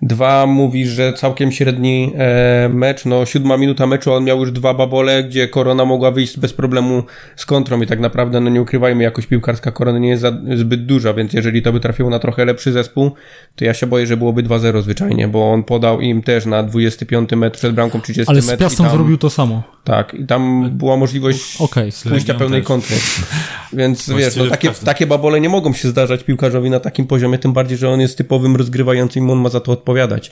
[0.03, 4.75] Dwa, mówi, że całkiem średni e, mecz, no siódma minuta meczu, on miał już dwa
[4.75, 7.03] babole, gdzie Korona mogła wyjść bez problemu
[7.37, 10.87] z kontrą i tak naprawdę, no nie ukrywajmy, jakość piłkarska Korony nie jest za, zbyt
[10.87, 13.11] duża, więc jeżeli to by trafiło na trochę lepszy zespół,
[13.57, 17.31] to ja się boję, że byłoby 2-0 zwyczajnie, bo on podał im też na 25
[17.33, 18.57] metr przed bramką 30 Ale metr.
[18.57, 19.63] z Piastą tam- zrobił to samo.
[19.85, 21.93] Tak, i tam była możliwość Okej.
[22.09, 22.69] pójścia pełnej też.
[22.69, 22.97] kontry.
[23.73, 27.53] Więc wiesz, no, takie, takie babole nie mogą się zdarzać piłkarzowi na takim poziomie, tym
[27.53, 30.31] bardziej, że on jest typowym rozgrywającym i on ma za to odpowiadać.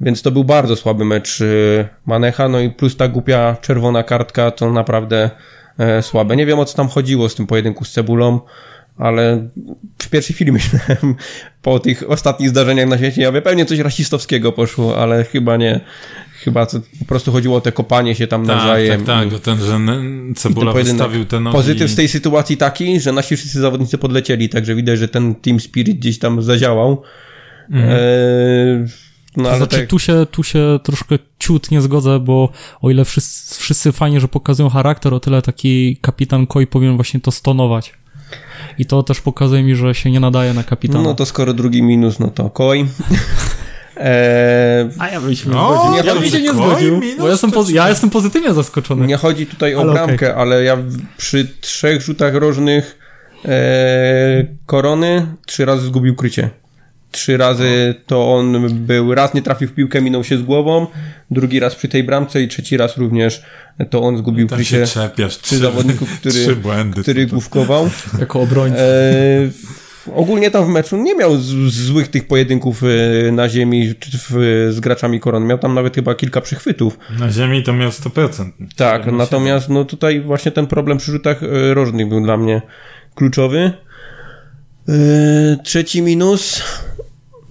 [0.00, 4.50] Więc to był bardzo słaby mecz y, Manecha, no i plus ta głupia czerwona kartka
[4.50, 5.30] to naprawdę
[5.78, 6.36] e, słabe.
[6.36, 8.40] Nie wiem o co tam chodziło z tym pojedynku z Cebulą,
[8.98, 9.48] ale
[10.02, 11.14] w pierwszej chwili myślałem
[11.62, 15.80] po tych ostatnich zdarzeniach na świecie, ja wiem, pewnie coś rasistowskiego poszło, ale chyba nie.
[16.44, 19.04] Chyba to po prostu chodziło o te kopanie się tam Tak, nawzajem.
[19.04, 19.78] tak, i- tak, ten, że
[20.36, 21.56] Cebula ten wystawił te nogi.
[21.56, 25.60] Pozytyw z tej sytuacji taki, że nasi wszyscy zawodnicy podlecieli, także widać, że ten team
[25.60, 27.02] spirit gdzieś tam zadziałał.
[27.72, 28.86] Eee,
[29.36, 33.04] no ale znaczy, tak, tu, się, tu się troszkę ciut nie zgodzę, bo o ile
[33.04, 37.92] wszyscy, wszyscy fajnie, że pokazują charakter, o tyle taki kapitan Koi powinien właśnie to stonować.
[38.78, 41.02] I to też pokazuje mi, że się nie nadaje na kapitana.
[41.04, 42.86] no to skoro drugi minus, no to koi.
[43.96, 45.96] Eee, A ja bym się nie O, zgodził.
[46.06, 48.54] Ja to bym się nie zgodził, minus, bo ja jestem, to poz- ja jestem pozytywnie
[48.54, 49.06] zaskoczony.
[49.06, 50.76] nie chodzi tutaj o Ale bramkę, ale ja
[51.16, 52.98] przy trzech rzutach rożnych
[53.44, 56.50] eee, korony trzy razy zgubił krycie.
[57.14, 60.86] Trzy razy to on był, raz nie trafił w piłkę, minął się z głową,
[61.30, 63.42] drugi raz przy tej bramce i trzeci raz również
[63.90, 65.38] to on zgubił się krycie czepiasz.
[65.38, 67.02] przy zawodniku, który, Trzy błędy.
[67.02, 67.90] który główkował.
[68.20, 68.78] Jako obrońca.
[68.78, 69.50] E,
[70.14, 74.30] ogólnie tam w meczu nie miał z, złych tych pojedynków e, na ziemi czy w,
[74.70, 75.46] z graczami korony.
[75.46, 76.98] Miał tam nawet chyba kilka przychwytów.
[77.18, 78.50] Na ziemi to miał 100%.
[78.76, 82.62] Tak, natomiast no tutaj właśnie ten problem przy rzutach e, rożnych był dla mnie
[83.14, 83.72] kluczowy.
[84.88, 84.92] E,
[85.64, 86.62] trzeci minus.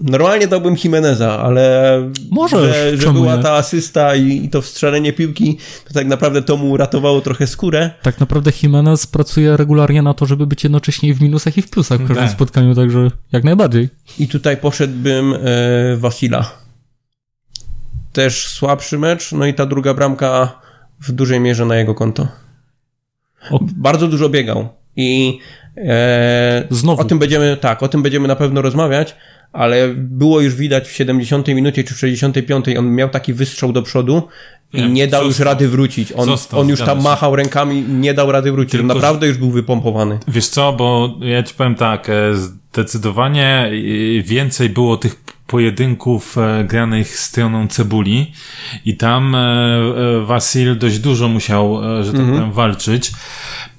[0.00, 1.98] Normalnie dałbym Jimeneza, ale
[2.30, 3.42] Możesz, że, że była nie?
[3.42, 7.90] ta asysta i, i to wstrzelenie piłki, to tak naprawdę to mu uratowało trochę skórę.
[8.02, 11.70] Tak naprawdę Jimenez pracuje regularnie na to, żeby być jednocześnie i w minusach i w
[11.70, 12.32] plusach w każdym Tak.
[12.34, 13.88] spotkaniu, także jak najbardziej.
[14.18, 15.38] I tutaj poszedłbym e,
[15.96, 16.50] Wasila.
[18.12, 20.60] Też słabszy mecz, no i ta druga bramka
[21.00, 22.28] w dużej mierze na jego konto.
[23.50, 23.60] O.
[23.62, 25.38] Bardzo dużo biegał i
[25.76, 27.02] e, Znowu.
[27.02, 29.16] o tym będziemy, tak, o tym będziemy na pewno rozmawiać,
[29.52, 33.82] ale było już widać w 70 minucie czy w 65 on miał taki wystrzał do
[33.82, 34.28] przodu
[34.72, 35.52] i Nie, nie dał już został.
[35.52, 36.12] rady wrócić.
[36.16, 37.04] On, Został, on już tam się.
[37.04, 38.70] machał rękami, nie dał rady wrócić.
[38.72, 40.18] Tylko, on naprawdę już był wypompowany.
[40.28, 43.70] Wiesz co, bo ja ci powiem tak, e, zdecydowanie
[44.18, 48.32] e, więcej było tych pojedynków granych stroną cebuli
[48.84, 49.36] i tam
[50.24, 53.12] Wasil dość dużo musiał, że tak powiem, walczyć.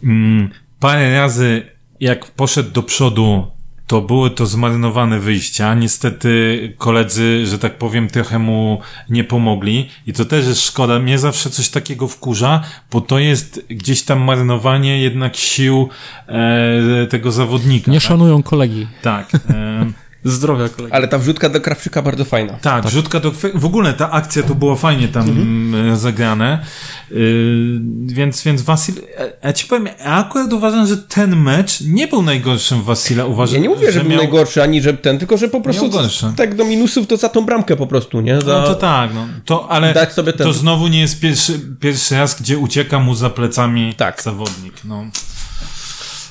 [0.03, 1.63] Mm, Parę razy
[1.99, 3.55] jak poszedł do przodu,
[3.87, 5.73] to były to zmarynowane wyjścia.
[5.73, 9.89] Niestety koledzy, że tak powiem, trochę mu nie pomogli.
[10.07, 10.99] I to też jest szkoda.
[10.99, 15.89] Mnie zawsze coś takiego wkurza, bo to jest gdzieś tam marynowanie jednak sił
[16.27, 17.91] e, tego zawodnika.
[17.91, 18.07] Nie tak?
[18.07, 18.87] szanują kolegi.
[19.01, 19.35] Tak.
[19.49, 19.85] E,
[20.27, 20.93] Zdrowia kolegi.
[20.95, 22.53] Ale ta wrzutka do Krawczyka bardzo fajna.
[22.61, 25.75] tak, wrzutka do W ogóle ta akcja to było fajnie tam Mhm.
[25.93, 26.65] e, zagrane.
[27.11, 32.07] Yy, więc, więc Wasil, e, ja ci powiem, ja akurat uważam, że ten mecz nie
[32.07, 33.25] był najgorszym Wasila.
[33.25, 34.17] Uważam, Ja nie mówię, że, był miał...
[34.19, 36.33] najgorszy, ani że ten, tylko że po prostu gorsze.
[36.37, 38.41] tak do minusów to za tą bramkę po prostu, nie?
[38.41, 38.61] Za...
[38.61, 39.27] No to tak, no.
[39.45, 43.15] To, ale Dać sobie ten- to znowu nie jest pierwszy, pierwszy raz, gdzie ucieka mu
[43.15, 44.21] za plecami Tak.
[44.23, 44.73] zawodnik.
[44.85, 45.03] No.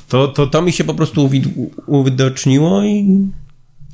[0.08, 3.28] To, to, To mi się po prostu uwid- uwidoczniło i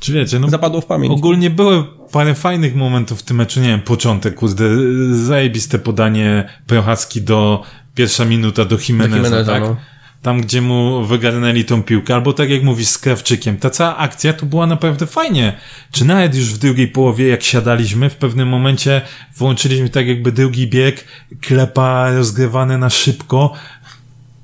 [0.00, 1.12] czy wiecie, no, zapadło w pamięć.
[1.14, 4.64] ogólnie były parę fajnych momentów w tym meczu, nie wiem, początek, kurde,
[5.12, 7.62] zajebiste podanie Prochacki do
[7.94, 9.62] pierwsza minuta do Jimeneza, do Jimeneza tak?
[9.62, 9.76] No.
[10.22, 13.56] Tam, gdzie mu wygarnęli tą piłkę, albo tak jak mówisz, z Krawczykiem.
[13.56, 15.56] Ta cała akcja to była naprawdę fajnie.
[15.92, 19.00] Czy nawet już w drugiej połowie, jak siadaliśmy, w pewnym momencie
[19.36, 21.04] włączyliśmy tak jakby drugi bieg,
[21.40, 23.52] klepa rozgrywane na szybko,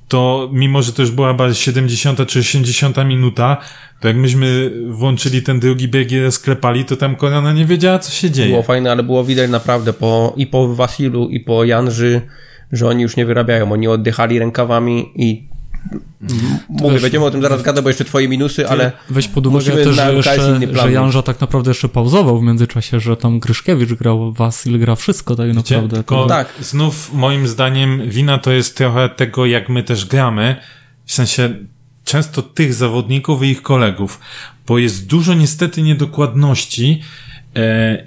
[0.07, 3.57] to mimo, że to już była chyba 70 czy 80 minuta,
[3.99, 8.11] to jak myśmy włączyli ten drugi bieg i sklepali, to tam Korona nie wiedziała, co
[8.11, 8.49] się dzieje.
[8.49, 12.21] Było fajne, ale było widać naprawdę po, i po Wasilu, i po Janży,
[12.71, 13.71] że oni już nie wyrabiają.
[13.71, 15.47] Oni oddychali rękawami i
[16.69, 19.71] Mówię, Wiesz, będziemy o tym zaraz gadać, bo jeszcze twoje minusy, ale weź pod uwagę
[19.71, 24.33] też, że, jeszcze, że Janża tak naprawdę jeszcze pauzował w międzyczasie, że tam Gryszkiewicz grał,
[24.33, 25.95] Wasil gra wszystko tak Wiecie, naprawdę.
[25.95, 26.53] Tylko tak.
[26.61, 30.55] znów moim zdaniem wina to jest trochę tego, jak my też gramy,
[31.05, 31.55] w sensie
[32.03, 34.19] często tych zawodników i ich kolegów,
[34.67, 37.01] bo jest dużo niestety niedokładności,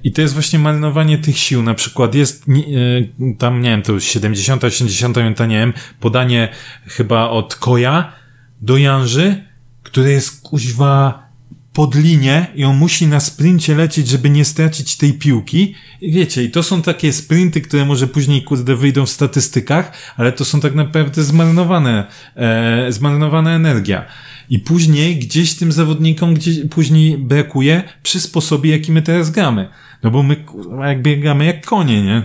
[0.04, 1.62] i to jest właśnie marynowanie tych sił.
[1.62, 6.48] Na przykład jest e, tam, nie wiem, to już 70, 80 minuta, nie wiem, podanie
[6.86, 8.12] chyba od Koja
[8.60, 9.44] do Janży,
[9.82, 11.30] który jest kuźwa
[11.72, 15.74] pod linię i on musi na sprincie lecieć, żeby nie stracić tej piłki.
[16.00, 20.32] I wiecie, i to są takie sprinty, które może później kurde wyjdą w statystykach, ale
[20.32, 24.04] to są tak naprawdę zmarnowane, e, zmarnowana energia.
[24.50, 29.68] I później gdzieś tym zawodnikom gdzieś później brakuje przy sposobie, jaki my teraz gramy.
[30.02, 30.44] No bo my
[30.80, 32.22] jak biegamy jak konie, nie?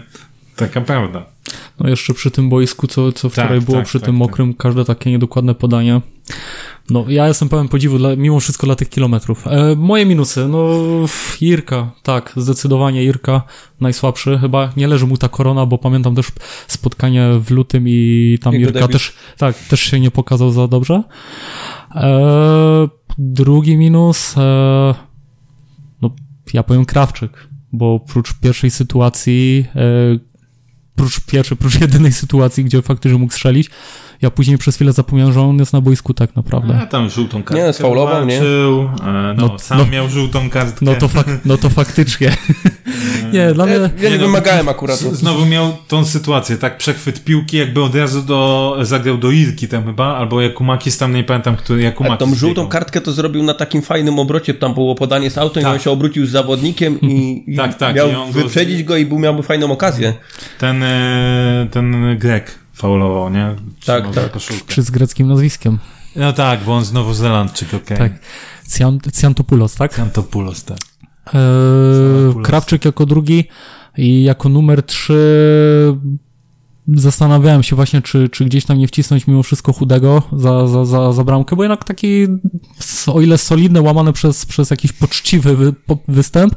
[0.55, 1.25] Taka prawda.
[1.79, 4.19] No jeszcze przy tym boisku, co, co wczoraj tak, było, tak, przy tak, tym tak.
[4.19, 6.01] mokrym, każde takie niedokładne podanie.
[6.89, 9.47] No, ja jestem pełen podziwu dla, mimo wszystko dla tych kilometrów.
[9.47, 10.69] E, moje minusy, no,
[11.41, 13.41] Irka, tak, zdecydowanie Irka,
[13.81, 16.27] najsłabszy, chyba nie leży mu ta korona, bo pamiętam też
[16.67, 21.03] spotkanie w lutym i tam Irka też, tak, też się nie pokazał za dobrze.
[21.95, 24.41] E, drugi minus, e,
[26.01, 26.11] no,
[26.53, 29.79] ja powiem Krawczyk, bo prócz pierwszej sytuacji, e,
[30.95, 33.69] prócz pierwszej, prócz jedynej sytuacji, gdzie faktycznie mógł strzelić,
[34.21, 36.79] ja później przez chwilę zapomniałem, że on jest na boisku tak naprawdę.
[36.81, 38.41] A tam żółtą kartkę Nie, sfaulował, nie?
[38.41, 38.43] E,
[39.03, 40.85] no, no, sam no, miał żółtą kartkę.
[40.85, 42.31] No to, fak no to faktycznie.
[43.33, 43.75] nie, dla mnie...
[44.01, 44.97] Ja, nie no, wymagałem akurat.
[44.99, 49.85] Znowu miał tą sytuację, tak, przechwyt piłki, jakby od razu do, zagrał do Irki tam
[49.85, 52.27] chyba, albo Jakumakis tam, nie pamiętam, który Jakumakis.
[52.27, 55.71] tą żółtą kartkę to zrobił na takim fajnym obrocie, tam było podanie z autem tak.
[55.71, 58.87] i on się obrócił z zawodnikiem i, i tak, tak, miał i wyprzedzić go...
[58.87, 60.13] go i był, miałby fajną okazję.
[60.59, 63.55] Ten, e, ten Grek faulował, nie?
[63.85, 64.37] Tak, tak.
[64.67, 65.79] Czy z greckim nazwiskiem.
[66.15, 67.97] No tak, bo on znowu Zelandczyk, okej.
[67.97, 68.09] Okay.
[68.09, 68.19] Tak.
[68.77, 69.95] Cian, Ciantopoulos, tak?
[69.95, 70.77] Ciantopoulos, tak.
[71.33, 73.43] Eee, Krawczyk jako drugi
[73.97, 75.97] i jako numer trzy
[76.87, 81.11] zastanawiałem się właśnie, czy, czy gdzieś tam nie wcisnąć mimo wszystko chudego za, za, za,
[81.11, 82.27] za bramkę, bo jednak taki,
[83.07, 86.55] o ile solidne, łamane przez, przez jakiś poczciwy wy, po, występ,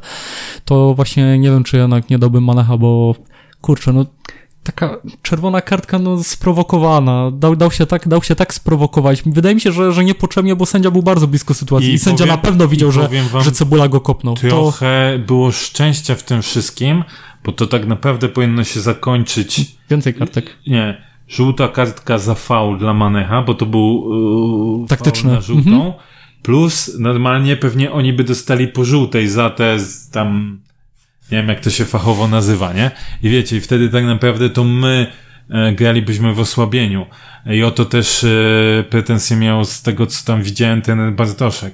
[0.65, 3.15] to właśnie nie wiem, czy jednak nie dałbym Manecha, bo
[3.61, 4.05] kurczę, no
[4.71, 7.31] taka czerwona kartka no, sprowokowana.
[7.31, 9.23] Dał, dał, się tak, dał się tak sprowokować.
[9.25, 12.23] Wydaje mi się, że, że niepotrzebnie, bo sędzia był bardzo blisko sytuacji i, i sędzia
[12.23, 13.09] powiem, na pewno widział, że,
[13.41, 14.35] że Cebula go kopnął.
[14.35, 15.25] Trochę to...
[15.25, 17.03] było szczęścia w tym wszystkim,
[17.43, 19.61] bo to tak naprawdę powinno się zakończyć.
[19.89, 20.55] Więcej kartek.
[20.67, 21.01] Nie.
[21.27, 24.09] Żółta kartka za faul dla Manecha, bo to był
[24.81, 25.71] yy, taktyczny na żółtą.
[25.71, 25.93] Mhm.
[26.41, 29.77] Plus normalnie pewnie oni by dostali po żółtej za te
[30.11, 30.59] tam
[31.31, 32.91] nie wiem jak to się fachowo nazywa, nie?
[33.23, 35.07] I wiecie, i wtedy tak naprawdę to my
[35.49, 37.05] e, gralibyśmy w osłabieniu.
[37.45, 41.73] I o to też e, pretensje miał z tego, co tam widziałem ten Bartoszek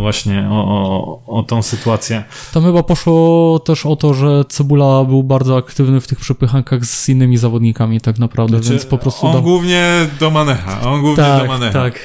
[0.00, 2.24] właśnie o, o, o tą sytuację.
[2.52, 7.08] Tam chyba poszło też o to, że Cebula był bardzo aktywny w tych przepychankach z
[7.08, 9.26] innymi zawodnikami tak naprawdę, znaczy, więc po prostu...
[9.26, 9.42] On do...
[9.42, 11.72] głównie do Manecha, on głównie tak, do Manecha.
[11.72, 12.00] Tak,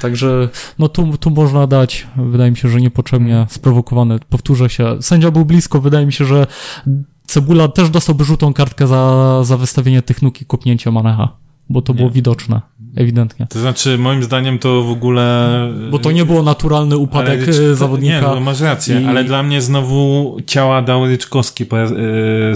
[0.00, 5.30] także no tu, tu można dać, wydaje mi się, że niepotrzebnie sprowokowane, powtórzę się, sędzia
[5.30, 6.46] był blisko, wydaje mi się, że
[7.26, 11.28] Cebula też dostałby żółtą kartkę za, za wystawienie tych nóg i kopnięcia Manecha,
[11.68, 11.96] bo to nie.
[11.96, 12.60] było widoczne
[12.96, 13.46] ewidentnie.
[13.46, 15.48] To znaczy, moim zdaniem to w ogóle...
[15.90, 18.14] Bo to nie było naturalny upadek ale, zawodnika.
[18.14, 19.04] Nie, no masz rację, i...
[19.04, 21.96] ale dla mnie znowu ciała dał Ryczkowski po raz, yy,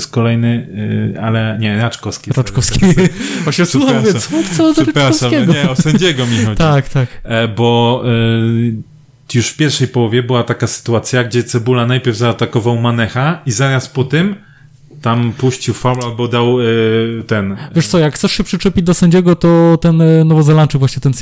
[0.01, 0.69] z kolejny,
[1.15, 2.31] yy, ale nie, Raczkowski.
[2.37, 2.81] Raczkowski.
[3.45, 6.59] Właśnie słucham, mówię, co, co Przepraszam, nie, o sędziego mi chodzi.
[6.59, 7.09] tak, tak.
[7.23, 8.03] E, bo...
[8.05, 8.93] Yy,
[9.35, 14.05] już w pierwszej połowie była taka sytuacja, gdzie Cebula najpierw zaatakował Manecha i zaraz po
[14.05, 14.35] tym
[15.03, 17.57] tam puścił faul albo dał y, ten.
[17.75, 21.13] Wiesz co, jak chcesz się przyczepić do sędziego, to ten y, Nowozelandczyk, właśnie ten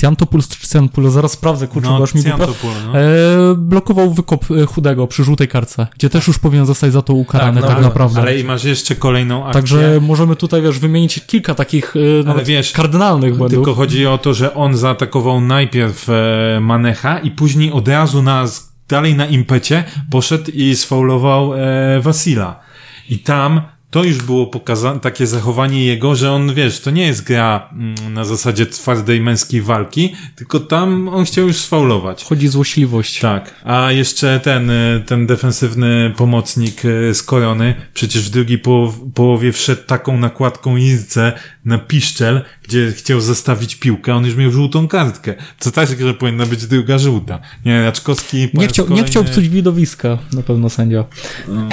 [0.00, 2.98] Ciantopoulos czy Ciantopoulos, zaraz sprawdzę, kurczę, no, aż mi no.
[2.98, 7.14] e, blokował wykop y, chudego przy żółtej karce, gdzie też już powinien zostać za to
[7.14, 8.20] ukarany tak, no, tak naprawdę.
[8.20, 9.60] Ale i masz jeszcze kolejną akcję.
[9.62, 13.58] Także możemy tutaj, wiesz, wymienić kilka takich y, ale wiesz, kardynalnych błędów.
[13.58, 18.46] Tylko chodzi o to, że on zaatakował najpierw e, Manecha i później od razu na
[18.88, 22.69] dalej na impecie poszedł i sfaulował e, Wasila.
[23.10, 27.24] I tam to już było pokazane, takie zachowanie jego, że on, wiesz, to nie jest
[27.24, 32.24] gra mm, na zasadzie twardej męskiej walki, tylko tam on chciał już sfaulować.
[32.24, 33.20] Chodzi złośliwość.
[33.20, 33.54] Tak.
[33.64, 39.52] A jeszcze ten, y, ten defensywny pomocnik y, z Korony, przecież w drugiej połow połowie
[39.52, 41.32] wszedł taką nakładką jeźdźce
[41.64, 45.34] na piszczel, gdzie chciał zostawić piłkę, on już miał żółtą kartkę.
[45.58, 47.38] Co tak, że powinna być druga żółta.
[47.64, 48.48] Nie, Raczkowski...
[48.54, 49.02] Nie chciał, kolejny...
[49.02, 51.04] nie chciał psuć widowiska, na pewno sędzia.
[51.48, 51.68] No.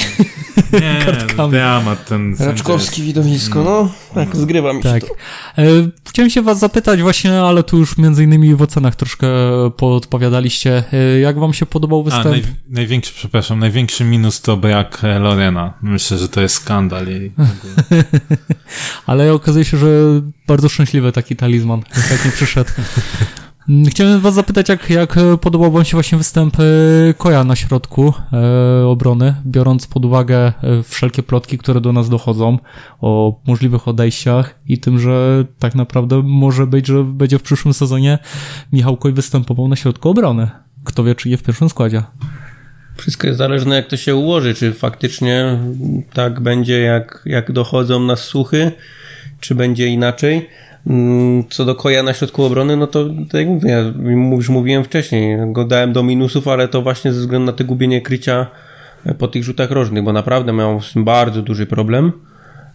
[0.73, 1.05] Nie,
[1.51, 3.89] dramat ten Raczkowski widowisko, no.
[4.15, 5.01] Tak, zgrywa mi tak.
[5.03, 5.15] się to.
[5.61, 5.65] E,
[6.09, 9.27] chciałem się was zapytać właśnie, ale tu już między innymi w ocenach troszkę
[9.77, 10.83] podpowiadaliście.
[10.93, 12.25] E, jak wam się podobał występ?
[12.25, 15.73] A, naj, największy, przepraszam, największy minus to brak Lorena.
[15.81, 17.07] Myślę, że to jest skandal.
[17.07, 17.31] Jej.
[19.05, 22.69] ale okazuje się, że bardzo szczęśliwy taki talizman, jak nie przyszedł.
[23.89, 26.63] Chciałem was zapytać, jak, jak podobał wam się właśnie występ e,
[27.13, 32.57] Koja na środku e, obrony, biorąc pod uwagę e, wszelkie plotki, które do nas dochodzą
[33.01, 38.19] o możliwych odejściach i tym, że tak naprawdę może być, że będzie w przyszłym sezonie
[38.73, 40.47] Michał Koj występował na środku obrony.
[40.83, 42.03] Kto wie, czy je w pierwszym składzie.
[42.97, 45.59] Wszystko jest zależne, jak to się ułoży, czy faktycznie
[46.13, 48.71] tak będzie, jak, jak dochodzą nas słuchy,
[49.39, 50.49] czy będzie inaczej.
[50.89, 53.79] Mm, co do Koja na środku obrony, no to tak jak mówię, ja
[54.35, 58.01] już mówiłem wcześniej, go dałem do minusów, ale to właśnie ze względu na te gubienie
[58.01, 58.47] krycia
[59.05, 62.11] e, po tych rzutach rożnych, bo naprawdę miał z tym bardzo duży problem.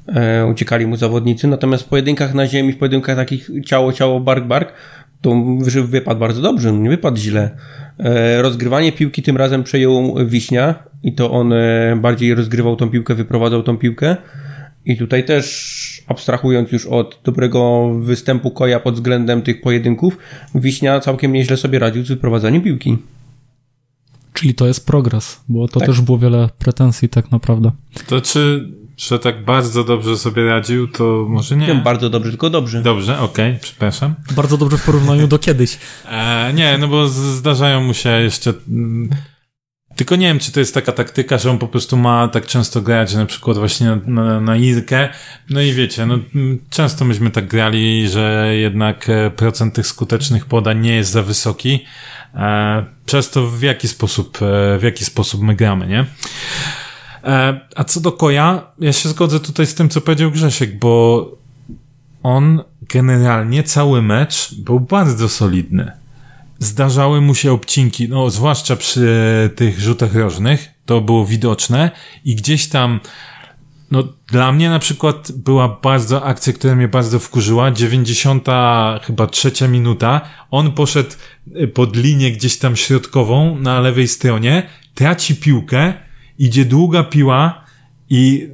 [0.08, 4.44] E, uciekali mu zawodnicy, natomiast w pojedynkach na ziemi, w pojedynkach takich ciało, ciało, bark,
[4.44, 4.72] bark,
[5.20, 5.34] to
[5.84, 7.50] wypadł bardzo dobrze, nie wypadł źle.
[7.98, 11.54] E, rozgrywanie piłki tym razem przejął Wiśnia i to on
[11.96, 14.16] bardziej rozgrywał tą piłkę, wyprowadzał tą piłkę.
[14.84, 20.18] I tutaj też abstrahując już od dobrego występu Koja pod względem tych pojedynków,
[20.54, 22.98] Wiśnia całkiem nieźle sobie radził z wyprowadzaniem piłki.
[24.32, 25.88] Czyli to jest progres, bo to tak.
[25.88, 27.70] też było wiele pretensji tak naprawdę.
[28.06, 31.66] To czy, że tak bardzo dobrze sobie radził, to może nie.
[31.66, 32.82] Nie bardzo dobrze, tylko dobrze.
[32.82, 34.14] Dobrze, okej, okay, przepraszam.
[34.36, 35.78] Bardzo dobrze w porównaniu do kiedyś.
[36.08, 39.10] E, nie, no bo zdarzają mu się jeszcze mm,
[39.96, 42.82] tylko nie wiem, czy to jest taka taktyka, że on po prostu ma tak często
[42.82, 45.08] grać, na przykład właśnie na, na, na Irkę.
[45.50, 46.18] No i wiecie, no,
[46.70, 51.84] często myśmy tak grali, że jednak e, procent tych skutecznych podań nie jest za wysoki.
[52.34, 56.06] E, przez to w jaki sposób, e, w jaki sposób my gramy, nie?
[57.24, 61.28] E, a co do Koja, ja się zgodzę tutaj z tym, co powiedział Grzesiek, bo
[62.22, 66.01] on generalnie cały mecz był bardzo solidny
[66.62, 71.90] zdarzały mu się obcinki, no zwłaszcza przy tych rzutach rożnych, to było widoczne
[72.24, 73.00] i gdzieś tam
[73.90, 77.70] no, dla mnie na przykład była bardzo akcja, która mnie bardzo wkurzyła.
[77.70, 78.46] 90
[79.02, 80.20] chyba trzecia minuta.
[80.50, 81.10] On poszedł
[81.74, 85.94] pod linię gdzieś tam środkową na lewej stronie, traci piłkę,
[86.38, 87.61] idzie długa piła,
[88.14, 88.48] i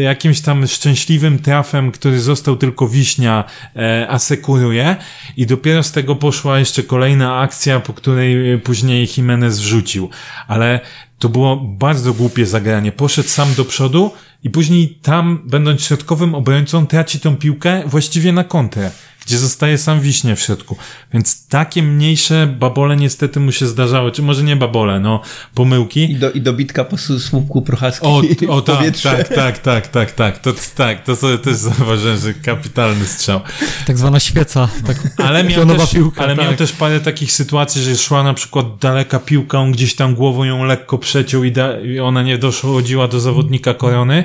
[0.00, 3.44] jakimś tam szczęśliwym trafem, który został tylko wiśnia,
[3.76, 4.96] e, asekuruje
[5.36, 10.10] i dopiero z tego poszła jeszcze kolejna akcja, po której później Jimenez wrzucił.
[10.48, 10.80] Ale
[11.18, 12.92] to było bardzo głupie zagranie.
[12.92, 14.10] Poszedł sam do przodu
[14.44, 18.90] i później tam, będąc środkowym obrońcą, traci tą piłkę właściwie na kontrę
[19.28, 20.76] gdzie zostaje sam wiśnie w środku.
[21.12, 25.20] Więc takie mniejsze babole niestety mu się zdarzały, czy może nie babole, no,
[25.54, 26.12] pomyłki.
[26.12, 28.22] I, do, i dobitka po słupku prochacki o,
[28.56, 33.06] o tak, tak, tak, tak, tak, tak, to, tak, to sobie też zauważyłem, że kapitalny
[33.06, 33.40] strzał.
[33.86, 36.44] Tak zwana świeca, tak ale miał też, piłka, Ale tak.
[36.44, 40.44] miał też parę takich sytuacji, że szła na przykład daleka piłka, on gdzieś tam głową
[40.44, 44.24] ją lekko przeciął i, da, i ona nie doszła do zawodnika korony,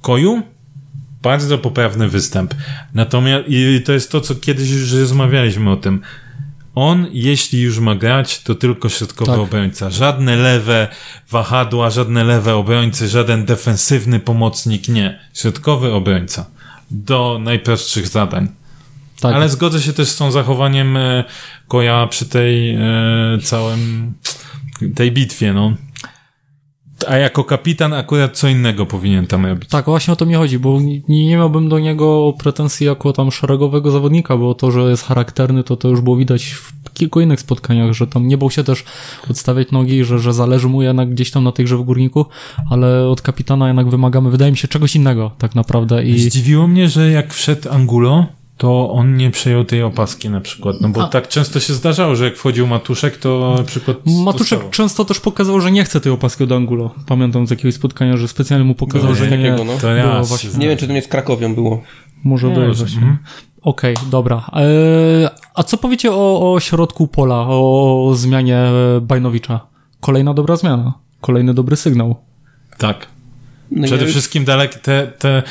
[0.00, 0.42] koju,
[1.22, 2.54] bardzo poprawny występ.
[2.94, 6.00] Natomiast, i to jest to, co kiedyś już rozmawialiśmy o tym.
[6.74, 9.40] On, jeśli już ma grać, to tylko środkowy tak.
[9.40, 9.90] obrońca.
[9.90, 10.88] Żadne lewe
[11.30, 15.20] wahadła, żadne lewe obrońcy, żaden defensywny pomocnik, nie.
[15.34, 16.46] Środkowy obrońca.
[16.90, 18.48] Do najprostszych zadań.
[19.20, 19.34] Tak.
[19.34, 21.24] Ale zgodzę się też z tą zachowaniem e,
[21.68, 22.80] Koja przy tej e,
[23.42, 24.12] całym
[24.94, 25.76] tej bitwie, no.
[27.08, 29.68] A jako kapitan akurat co innego powinien tam robić.
[29.68, 33.30] Tak, właśnie o to mi chodzi, bo nie, nie miałbym do niego pretensji jako tam
[33.30, 37.40] szeregowego zawodnika, bo to, że jest charakterny, to to już było widać w kilku innych
[37.40, 38.84] spotkaniach, że tam nie bał się też
[39.30, 42.26] odstawiać nogi, że, że zależy mu jednak gdzieś tam na tej grze w górniku,
[42.70, 46.04] ale od kapitana jednak wymagamy, wydaje mi się, czegoś innego tak naprawdę.
[46.04, 46.18] I...
[46.18, 48.26] Zdziwiło mnie, że jak wszedł Angulo,
[48.56, 50.76] to on nie przejął tej opaski na przykład.
[50.80, 51.08] No bo A.
[51.08, 53.96] tak często się zdarzało, że jak wchodził Matuszek, to na przykład.
[54.06, 54.70] Matuszek dostało.
[54.70, 56.94] często też pokazał, że nie chce tej opaski od Angulo.
[57.06, 59.50] Pamiętam z jakiegoś spotkania, że specjalnie mu pokazał, no, że nie.
[59.50, 59.72] Takiego, no.
[59.80, 60.50] To ja właśnie.
[60.58, 61.82] Nie wiem, czy to nie z Krakowią było.
[62.24, 62.80] Może no, być.
[62.80, 63.18] Mhm.
[63.62, 64.50] Okej, okay, dobra.
[64.52, 68.62] Eee, a co powiecie o, o środku pola, o zmianie
[69.02, 69.74] Bajnowicza?
[70.04, 72.16] kolejna dobra zmiana, kolejny dobry sygnał.
[72.78, 73.06] Tak.
[73.70, 75.42] No Przede ja- wszystkim dalek te, te,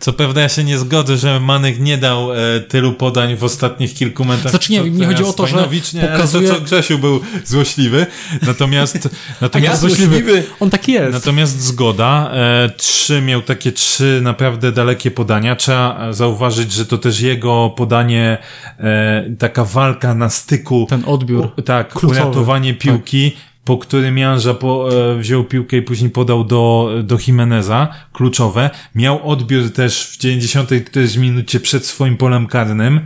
[0.00, 3.94] co prawda ja się nie zgodzę, że Manek nie dał e, tylu podań w ostatnich
[3.94, 4.50] kilku momentach.
[4.50, 5.56] Znaczy nie, mi chodzi o to, że
[6.02, 8.06] pokazuje- To co Grzesiu był złośliwy,
[8.42, 9.08] natomiast, A ja
[9.40, 10.42] natomiast złośliwy.
[10.60, 11.12] On taki jest.
[11.12, 15.56] Natomiast zgoda, e, trzy miał takie trzy naprawdę dalekie podania.
[15.56, 18.38] Trzeba zauważyć, że to też jego podanie,
[18.78, 20.86] e, taka walka na styku.
[20.90, 21.48] Ten odbiór.
[21.56, 22.20] U, tak, kluczowy.
[22.20, 23.36] uratowanie piłki,
[23.68, 28.70] po którym Janża po, e, wziął piłkę i później podał do, do Jimeneza, kluczowe.
[28.94, 33.00] Miał odbiór też w 90 którejś minucie przed swoim polem karnym,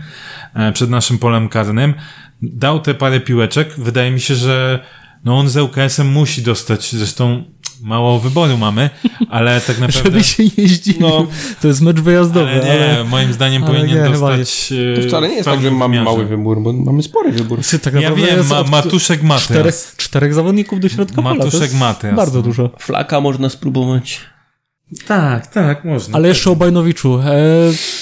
[0.54, 1.94] e, przed naszym polem karnym.
[2.42, 3.74] Dał te parę piłeczek.
[3.78, 4.84] Wydaje mi się, że
[5.24, 7.44] no on z ŁKS-em musi dostać, zresztą
[7.82, 8.90] mało wyboru mamy,
[9.28, 10.10] ale tak naprawdę...
[10.10, 11.00] Żeby się nie zdziwił.
[11.00, 11.26] No.
[11.60, 12.96] To jest mecz wyjazdowy, ale ale...
[12.96, 16.02] nie, moim zdaniem ale powinien nie, dostać e, To wcale nie jest tak, że mamy
[16.02, 17.58] mały wybór, bo mamy spory wybór.
[17.82, 19.94] Tak Ja wiem, ma, Matuszek czterech, Matyas.
[19.96, 21.34] czterech zawodników do środka pola.
[21.34, 22.16] Matuszek Matyas.
[22.16, 22.70] Bardzo dużo.
[22.78, 24.20] Flaka można spróbować.
[25.06, 26.16] Tak, tak, można.
[26.16, 27.18] Ale jeszcze o Bajnowiczu.
[27.18, 27.32] E,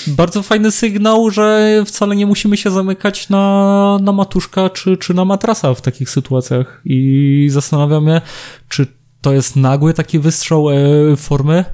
[0.07, 5.25] bardzo fajny sygnał, że wcale nie musimy się zamykać na, na Matuszka czy, czy na
[5.25, 6.81] Matrasa w takich sytuacjach.
[6.85, 8.21] I zastanawiam się,
[8.69, 8.87] czy
[9.21, 10.77] to jest nagły taki wystrzał e,
[11.17, 11.65] formy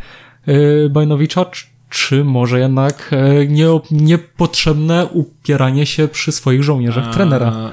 [0.46, 1.46] e, Bajnowicza,
[1.90, 7.72] czy, może jednak e, nie, niepotrzebne upieranie się przy swoich żołnierzach trenera.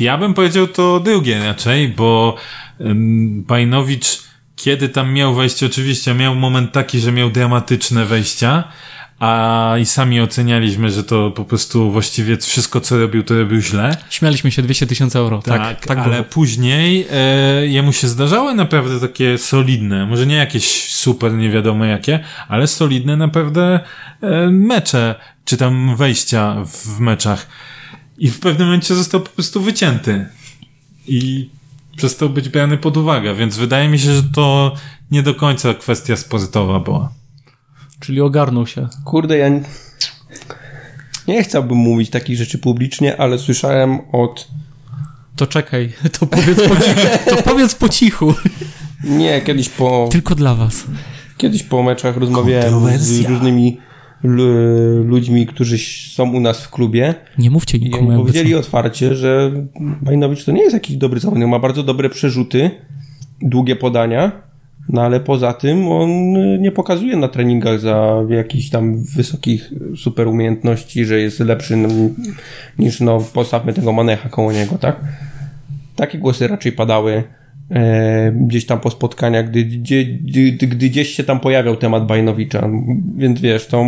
[0.00, 2.36] Ja bym powiedział to drugie raczej, bo
[3.46, 4.22] Bajnowicz,
[4.56, 8.64] kiedy tam miał wejście, oczywiście miał moment taki, że miał dramatyczne wejścia,
[9.22, 13.96] a i sami ocenialiśmy, że to po prostu właściwie wszystko, co robił, to robił źle.
[14.10, 15.42] Śmialiśmy się 200 tysięcy euro.
[15.42, 16.24] Tak, tak, tak ale było.
[16.24, 22.24] później e, jemu się zdarzały naprawdę takie solidne, może nie jakieś super nie wiadomo jakie,
[22.48, 23.80] ale solidne naprawdę
[24.20, 25.14] e, mecze,
[25.44, 27.46] czy tam wejścia w, w meczach.
[28.18, 30.26] I w pewnym momencie został po prostu wycięty.
[31.06, 31.50] I
[31.96, 34.74] przestał być brany pod uwagę, więc wydaje mi się, że to
[35.10, 37.21] nie do końca kwestia sportowa była.
[38.02, 38.88] Czyli ogarnął się.
[39.04, 39.48] Kurde, ja
[41.28, 44.48] nie- chciałbym mówić takich rzeczy publicznie, ale słyszałem od...
[45.36, 47.06] To czekaj, to powiedz po cichu.
[47.30, 48.34] To powiedz po cichu.
[49.04, 50.84] Nie, kiedyś po, Tylko dla was.
[51.36, 53.78] kiedyś po meczach rozmawiałem z różnymi
[54.22, 55.78] lu- ludźmi, którzy
[56.14, 59.52] są u nas w klubie Nie mówcie i nikomu jakby powiedzieli otwarcie, że
[60.02, 62.70] Bajnowicz to nie jest jakiś dobry zawodnik, ma bardzo dobre przerzuty,
[63.42, 64.32] długie podania,
[64.88, 70.28] no ale poza tym on y, nie pokazuje na treningach za jakichś tam wysokich super
[70.28, 71.76] umiejętności, że jest lepszy
[72.78, 75.00] niż no postawmy tego Manecha koło niego, tak?
[75.96, 77.22] Takie głosy raczej padały
[77.72, 82.68] e, gdzieś tam po spotkaniach, gdy, gdzie, gdy, gdy gdzieś się tam pojawiał temat Bajnowicza.
[83.16, 83.84] Więc wiesz, to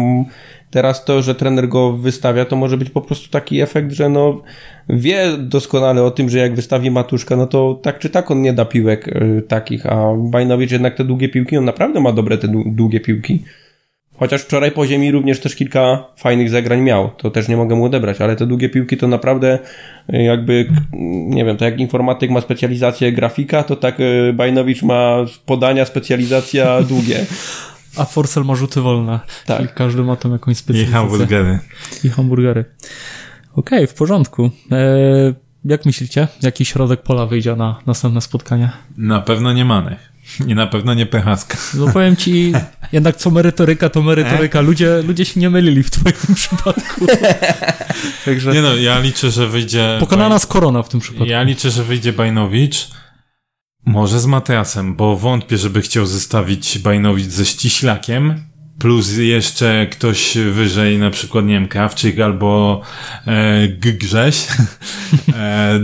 [0.70, 4.42] teraz to, że trener go wystawia, to może być po prostu taki efekt, że no
[4.88, 8.52] wie doskonale o tym, że jak wystawi Matuszka, no to tak czy tak on nie
[8.52, 12.48] da piłek e, takich, a Bajnowicz jednak te długie piłki, on naprawdę ma dobre te
[12.48, 13.42] dłu- długie piłki.
[14.18, 17.10] Chociaż wczoraj po ziemi również też kilka fajnych zagrań miał.
[17.10, 19.58] To też nie mogę mu odebrać, ale te długie piłki to naprawdę
[20.14, 20.68] y, jakby,
[21.28, 26.80] nie wiem, to jak informatyk ma specjalizację grafika, to tak y, Bajnowicz ma podania, specjalizacja
[26.92, 27.26] długie.
[27.96, 29.20] A Forcel ma rzuty wolne.
[29.46, 29.56] Tak.
[29.56, 31.00] Czyli każdy ma tam jakąś I specjalizację.
[31.00, 31.58] hamburgery.
[32.04, 32.64] I hamburgery.
[33.56, 34.50] Okej, w porządku.
[34.72, 34.78] E,
[35.64, 38.70] jak myślicie, jaki środek pola wyjdzie na następne spotkanie?
[38.96, 39.98] Na pewno nie Manek.
[40.48, 41.56] I na pewno nie Pechaska.
[41.78, 42.52] No powiem ci,
[42.92, 44.60] jednak co merytoryka, to merytoryka.
[44.60, 47.06] Ludzie, ludzie się nie mylili w twoim przypadku.
[48.24, 49.96] Także Nie no, ja liczę, że wyjdzie...
[50.00, 51.26] pokonana nas korona w tym przypadku.
[51.26, 52.88] Ja liczę, że wyjdzie Bajnowicz.
[53.86, 58.44] Może z Mateasem, bo wątpię, żeby chciał zestawić Bajnowicz ze Ściślakiem.
[58.84, 62.80] Plus jeszcze ktoś wyżej, na przykład, nie wiem, Krawczyk albo
[63.26, 64.46] e, Grześ.
[65.36, 65.80] e,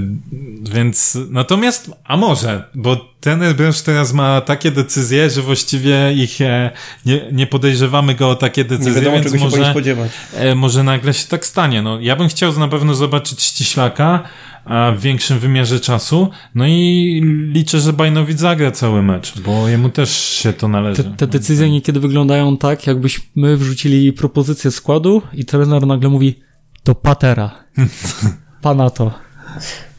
[0.72, 6.70] więc, natomiast, a może, bo ten Bręcz teraz ma takie decyzje, że właściwie ich e,
[7.06, 10.10] nie, nie podejrzewamy go o takie Nie decyzje, wiadomo, więc się może, spodziewać.
[10.34, 11.82] e, może nagle się tak stanie.
[11.82, 14.22] No, ja bym chciał na pewno zobaczyć Ściślaka
[14.64, 16.30] a w większym wymiarze czasu.
[16.54, 17.20] No i
[17.52, 21.04] liczę, że Bajnowicz zagra cały mecz, bo jemu też się to należy.
[21.04, 26.40] Te, te decyzje niekiedy wyglądają tak, jakbyśmy wrzucili propozycję składu i trener nagle mówi
[26.82, 27.64] to patera.
[28.62, 29.12] Pana to.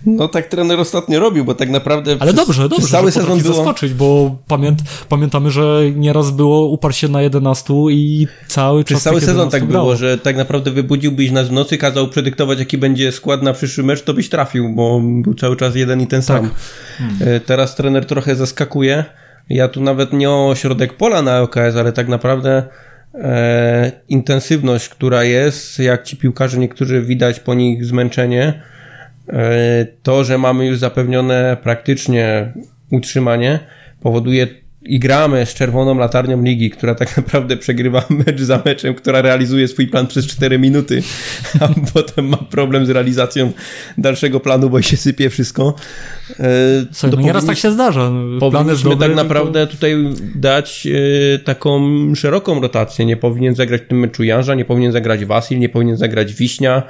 [0.05, 3.55] No tak trener ostatnio robił, bo tak naprawdę Ale przez, dobrze, dobrze, cały sezon było...
[3.55, 4.79] zaskoczyć, bo pamięt,
[5.09, 9.37] pamiętamy, że nieraz było uparł się na 11 i cały czas Przez cały tych sezon
[9.45, 9.85] 11 tak grało.
[9.85, 13.83] było, że tak naprawdę wybudziłbyś nas w nocy, kazał predyktować jaki będzie skład na przyszły
[13.83, 16.49] mecz, to byś trafił, bo był cały czas jeden i ten sam.
[17.21, 19.05] E, Teraz trener trochę zaskakuje.
[19.49, 22.63] Ja tu nawet nie o środek pola na OKS, ale tak naprawdę
[23.13, 28.61] e, intensywność, która jest, jak ci piłkarze niektórzy widać po nich zmęczenie,
[30.03, 32.53] to, że mamy już zapewnione praktycznie
[32.91, 33.59] utrzymanie
[34.01, 34.47] powoduje
[34.83, 39.67] i gramy z czerwoną latarnią ligi, która tak naprawdę przegrywa mecz za meczem, która realizuje
[39.67, 41.03] swój plan przez 4 minuty,
[41.59, 43.51] a potem ma problem z realizacją
[43.97, 45.73] dalszego planu, bo się sypie wszystko.
[46.39, 46.45] E,
[46.91, 48.09] Słuchaj, no nieraz tak się zdarza.
[48.09, 49.71] No, powinniśmy dobry, tak naprawdę tylko...
[49.73, 49.95] tutaj
[50.35, 51.81] dać e, taką
[52.15, 53.05] szeroką rotację.
[53.05, 56.83] Nie powinien zagrać w tym meczu Janża, nie powinien zagrać Wasil, nie powinien zagrać Wiśnia.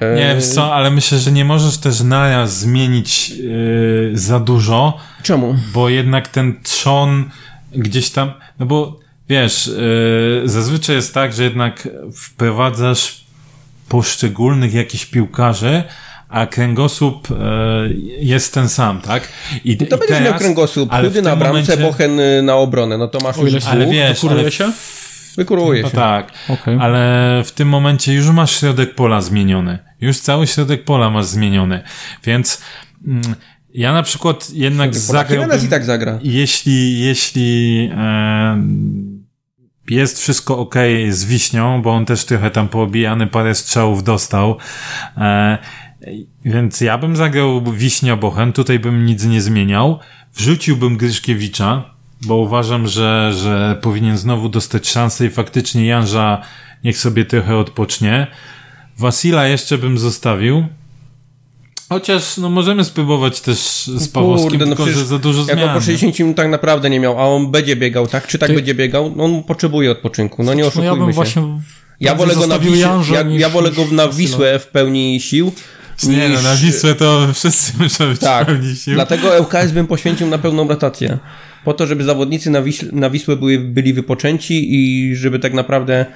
[0.00, 4.98] Nie, wiesz co, ale myślę, że nie możesz też naraz zmienić yy, za dużo.
[5.22, 5.54] Czemu?
[5.72, 7.30] Bo jednak ten trzon
[7.72, 13.26] gdzieś tam, no bo wiesz, yy, zazwyczaj jest tak, że jednak wprowadzasz
[13.88, 15.82] poszczególnych jakichś piłkarzy,
[16.28, 17.34] a kręgosłup e,
[18.18, 19.28] jest ten sam, tak?
[19.64, 21.76] I, no to i będziesz teraz, miał kręgosłup, Chudy na bramce, momencie...
[21.76, 24.72] Bochen na obronę, no to masz już Ale wiesz, ale, się?
[25.36, 25.96] Wykuruje no się.
[25.96, 26.78] tak, okay.
[26.80, 29.78] ale w tym momencie już masz środek pola zmieniony.
[30.06, 31.82] Już cały środek pola masz zmieniony.
[32.24, 32.62] Więc
[33.06, 33.22] mm,
[33.74, 35.64] ja na przykład jednak zagrałbym...
[35.64, 36.18] i tak zagra.
[36.22, 38.62] Jeśli, jeśli e,
[39.90, 40.74] jest wszystko ok
[41.08, 44.56] z Wiśnią, bo on też trochę tam poobijany, parę strzałów dostał,
[45.16, 45.58] e,
[46.44, 49.98] więc ja bym zagrał Wiśnia Bochen, tutaj bym nic nie zmieniał.
[50.34, 56.42] Wrzuciłbym Gryszkiewicza, bo uważam, że, że powinien znowu dostać szansę i faktycznie Janża
[56.84, 58.26] niech sobie trochę odpocznie.
[58.98, 60.64] Wasila jeszcze bym zostawił.
[61.88, 65.58] Chociaż no możemy spróbować też z Pawłowskim, Kurde, no tylko że za dużo zmian.
[65.58, 68.26] Jak po 60 minutach naprawdę nie miał, a on będzie biegał, tak?
[68.26, 68.54] Czy tak Ty...
[68.54, 69.12] będzie biegał?
[69.16, 71.14] No on potrzebuje odpoczynku, no nie oszukujmy no ja bym się.
[71.14, 71.42] Właśnie
[72.00, 75.52] ja wolę, go na Wisłę, ja, ja wolę go na Wisłę w pełni sił,
[76.02, 76.42] nie niż...
[76.42, 78.94] no, na Wisłę to wszyscy muszą być tak, pełni sił.
[78.94, 81.18] Dlatego ŁKS bym poświęcił na pełną rotację
[81.66, 86.06] po to, żeby zawodnicy na, na Wisłę były, byli wypoczęci i żeby tak naprawdę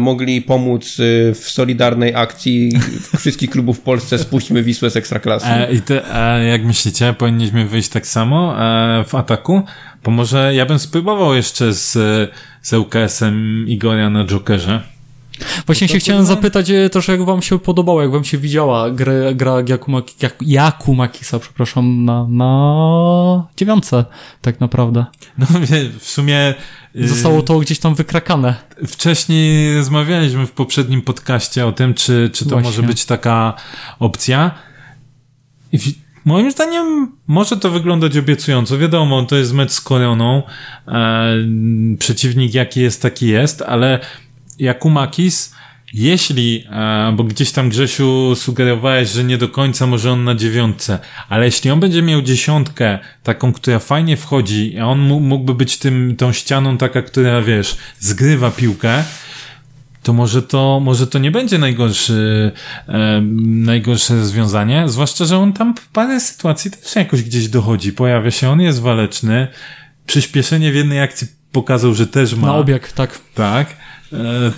[0.00, 2.72] mogli pomóc e, w solidarnej akcji
[3.20, 5.46] wszystkich klubów w Polsce Spuśćmy Wisłę z Ekstraklasy.
[5.46, 9.62] E, I te, e, jak myślicie, powinniśmy wyjść tak samo e, w ataku?
[10.04, 11.92] Bo może ja bym spróbował jeszcze z,
[12.62, 14.97] z ŁKS-em Igoria na Jokerze.
[15.66, 19.12] Właśnie się chciałem zapytać e, też, jak wam się podobało, jak wam się widziała gra,
[19.34, 24.04] gra Jakuma, Jak, Jakumakisa, przepraszam, na, na dziewiątce,
[24.42, 25.04] tak naprawdę.
[25.38, 25.46] No
[25.98, 26.54] w sumie...
[26.96, 28.54] Y, Zostało to gdzieś tam wykrakane.
[28.86, 32.68] Wcześniej rozmawialiśmy w poprzednim podcaście o tym, czy, czy to Właśnie.
[32.70, 33.54] może być taka
[33.98, 34.50] opcja.
[35.72, 35.78] I
[36.28, 38.78] Moim zdaniem może to wyglądać obiecująco.
[38.78, 40.42] Wiadomo, to jest mecz z Koreaną.
[40.88, 41.24] E,
[41.98, 44.00] przeciwnik jaki jest, taki jest, ale
[44.58, 45.54] Jakumakis,
[45.94, 50.98] jeśli, e, bo gdzieś tam Grzesiu sugerowałeś, że nie do końca może on na dziewiątce,
[51.28, 56.16] ale jeśli on będzie miał dziesiątkę, taką, która fajnie wchodzi, a on mógłby być tym,
[56.16, 59.04] tą ścianą taka, która, wiesz, zgrywa piłkę,
[60.02, 62.52] to może to, może to nie będzie najgorszy,
[62.88, 68.30] e, najgorsze rozwiązanie, zwłaszcza, że on tam w parę sytuacji też jakoś gdzieś dochodzi, pojawia
[68.30, 69.48] się, on jest waleczny,
[70.06, 72.46] przyspieszenie w jednej akcji pokazał, że też ma.
[72.46, 73.20] Na obieg, tak.
[73.34, 73.76] Tak.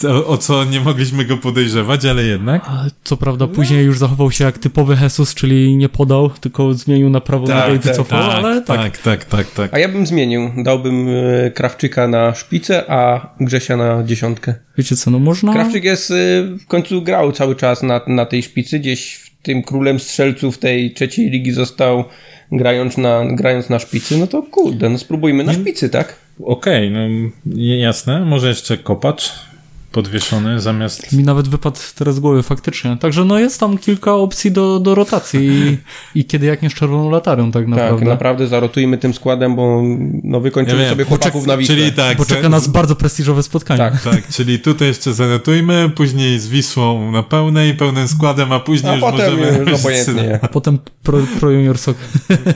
[0.04, 2.70] E, o co nie mogliśmy go podejrzewać, ale jednak.
[3.04, 7.20] Co prawda później już zachował się jak typowy Jesus, czyli nie podał, tylko zmienił na
[7.20, 8.80] prawo tak, nogę i tak, wycofał, tak, ale tak.
[8.80, 9.74] Tak, tak, tak, tak.
[9.74, 10.50] A ja bym zmienił.
[10.56, 14.54] Dałbym e, Krawczyka na szpicę, a Grzesia na dziesiątkę.
[14.78, 15.52] Wiecie co, no można...
[15.52, 16.14] Krawczyk jest, e,
[16.60, 20.94] w końcu grał cały czas na, na tej szpicy, gdzieś w tym królem strzelców tej
[20.94, 22.04] trzeciej ligi został
[22.52, 26.16] grając na, grając na szpicy, no to kurde, no spróbujmy na szpicy, tak?
[26.44, 27.30] Okej, okay, no
[27.76, 28.20] jasne.
[28.20, 29.49] Może jeszcze kopacz
[29.92, 31.12] podwieszony zamiast...
[31.12, 32.96] Mi nawet wypadł teraz z głowy faktycznie.
[32.96, 35.78] Także no jest tam kilka opcji do, do rotacji i,
[36.20, 37.98] i kiedy jak nie z czerwoną latarą tak naprawdę.
[37.98, 39.82] Tak, naprawdę zarotujmy tym składem, bo
[40.24, 41.74] no wykończymy ja sobie chłopaków na Wisłę.
[41.74, 42.18] Czyli tak.
[42.18, 43.78] Bo czeka nas bardzo prestiżowe spotkanie.
[43.78, 48.92] Tak, tak, czyli tutaj jeszcze zarotujmy, później z Wisłą na pełnej, pełnym składem, a później
[48.92, 49.70] a już potem możemy...
[49.70, 50.38] Już obojętnie.
[50.42, 52.04] A potem pro, pro junior soccer.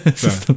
[0.02, 0.56] tak.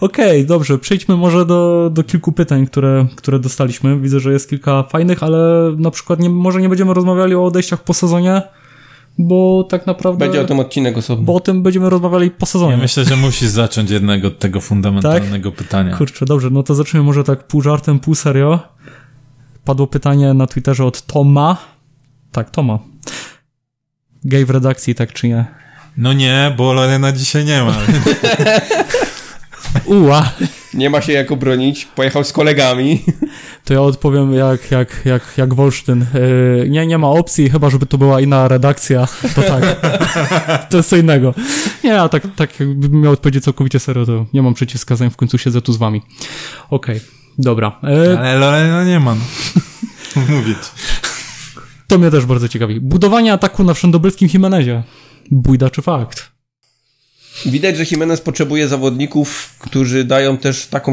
[0.00, 4.00] Okej, okay, dobrze, przejdźmy może do, do kilku pytań, które, które dostaliśmy.
[4.00, 7.44] Widzę, że jest kilka fajnych, ale na przykład przykład nie, może nie będziemy rozmawiali o
[7.44, 8.42] odejściach po sezonie,
[9.18, 10.24] bo tak naprawdę...
[10.24, 11.24] Będzie o tym odcinek osobny.
[11.24, 12.72] Bo o tym będziemy rozmawiali po sezonie.
[12.72, 15.58] Ja myślę, że musisz zacząć jednego od tego fundamentalnego tak?
[15.58, 15.96] pytania.
[15.96, 18.60] Kurczę, dobrze, no to zacznijmy może tak pół żartem, pół serio.
[19.64, 21.56] Padło pytanie na Twitterze od Toma.
[22.32, 22.78] Tak, Toma.
[24.24, 25.44] Gej w redakcji, tak czy nie?
[25.96, 27.74] No nie, bo Lorena dzisiaj nie ma.
[29.84, 30.32] Uła.
[30.74, 33.02] Nie ma się jak obronić, pojechał z kolegami.
[33.64, 36.06] To ja odpowiem jak, jak, jak, jak Wolsztyn.
[36.14, 39.80] Yy, nie, nie ma opcji, chyba żeby to była inna redakcja, to tak.
[40.70, 41.34] to jest co innego.
[41.84, 45.38] Nie, a tak, tak jakbym miał odpowiedzieć całkowicie serio, to nie mam przeciwwskazań, w końcu
[45.38, 46.02] siedzę tu z wami.
[46.70, 47.08] Okej, okay,
[47.38, 47.80] dobra.
[47.82, 49.14] Yy, Ale Lorena nie ma.
[49.14, 49.22] No.
[50.36, 50.58] Mówić.
[51.86, 52.80] To mnie też bardzo ciekawi.
[52.80, 54.82] Budowanie ataku na wszędobylskim Jimenezie.
[55.30, 56.31] Bójda czy fakt?
[57.46, 60.92] Widać, że Jimenez potrzebuje zawodników, którzy dają też taką,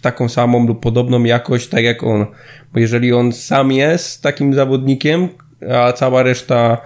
[0.00, 2.26] taką samą lub podobną jakość, tak jak on.
[2.72, 5.28] Bo jeżeli on sam jest takim zawodnikiem,
[5.74, 6.78] a cała reszta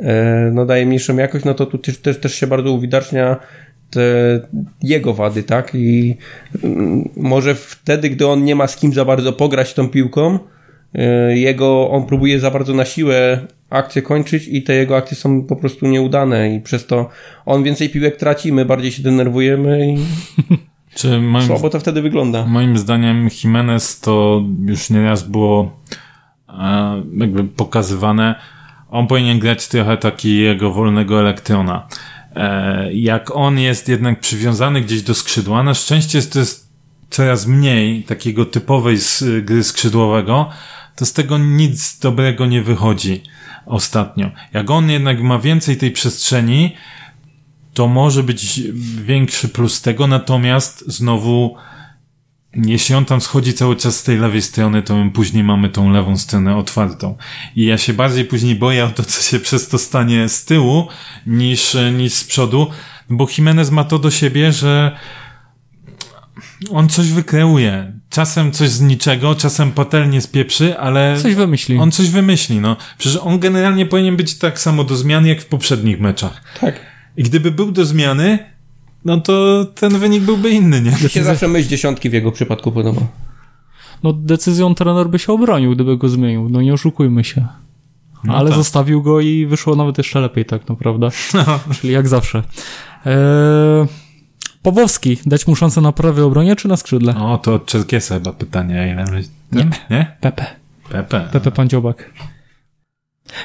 [0.00, 3.36] e, no, daje mniejszą jakość, no to tu też, też, się bardzo uwidacznia
[4.82, 5.70] jego wady, tak?
[5.74, 6.16] I
[6.64, 10.38] mm, może wtedy, gdy on nie ma z kim za bardzo pograć tą piłką,
[10.94, 13.40] e, jego, on próbuje za bardzo na siłę
[13.74, 17.08] akcje kończyć i te jego akcje są po prostu nieudane i przez to
[17.46, 19.96] on więcej piłek traci, my bardziej się denerwujemy i
[20.94, 22.46] Czy moim, słabo to wtedy wygląda.
[22.46, 25.80] moim zdaniem Jimenez to już nieraz było
[26.48, 28.34] e, jakby pokazywane.
[28.90, 31.88] On powinien grać trochę takiego wolnego elektrona.
[32.36, 36.68] E, jak on jest jednak przywiązany gdzieś do skrzydła, na szczęście jest to jest
[37.10, 38.96] coraz mniej takiego typowej
[39.42, 40.50] gry skrzydłowego,
[40.96, 43.22] to z tego nic dobrego nie wychodzi
[43.66, 44.30] ostatnio.
[44.52, 46.76] Jak on jednak ma więcej tej przestrzeni,
[47.74, 48.60] to może być
[49.04, 51.56] większy plus tego, natomiast znowu
[52.56, 55.90] jeśli on tam schodzi cały czas z tej lewej strony, to my później mamy tą
[55.90, 57.16] lewą stronę otwartą.
[57.56, 60.88] I ja się bardziej później boję o to, co się przez to stanie z tyłu,
[61.26, 62.70] niż, niż z przodu,
[63.10, 64.96] bo Jimenez ma to do siebie, że
[66.70, 68.00] on coś wykreuje.
[68.14, 71.78] Czasem coś z niczego, czasem patelnie spieprzy, ale Coś wymyśli.
[71.78, 72.76] on coś wymyśli, no.
[72.98, 76.42] Przecież on generalnie powinien być tak samo do zmiany, jak w poprzednich meczach.
[76.60, 76.80] Tak.
[77.16, 78.38] I gdyby był do zmiany,
[79.04, 80.90] no to ten wynik byłby inny, nie?
[81.02, 83.00] Mi się zawsze myśl dziesiątki w jego przypadku podoba.
[84.02, 86.48] No decyzją trener by się obronił, gdyby go zmienił.
[86.48, 87.46] No nie oszukujmy się.
[88.24, 88.58] No Ale tak.
[88.58, 91.08] zostawił go i wyszło nawet jeszcze lepiej, tak naprawdę.
[91.34, 91.44] No.
[91.80, 92.42] Czyli jak zawsze.
[93.06, 93.14] Eee,
[94.64, 97.14] Pawłowski, dać mu szansę na prawej obronie czy na skrzydle?
[97.16, 98.92] O, to od Czerkiesa chyba pytanie.
[98.92, 99.22] Ile.
[99.52, 99.70] Nie?
[99.90, 100.16] Nie?
[100.20, 100.46] Pepe.
[100.90, 101.28] Pepe.
[101.32, 102.10] Pepe Pandziobak.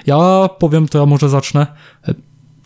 [0.06, 1.68] Ja powiem, to ja może zacznę.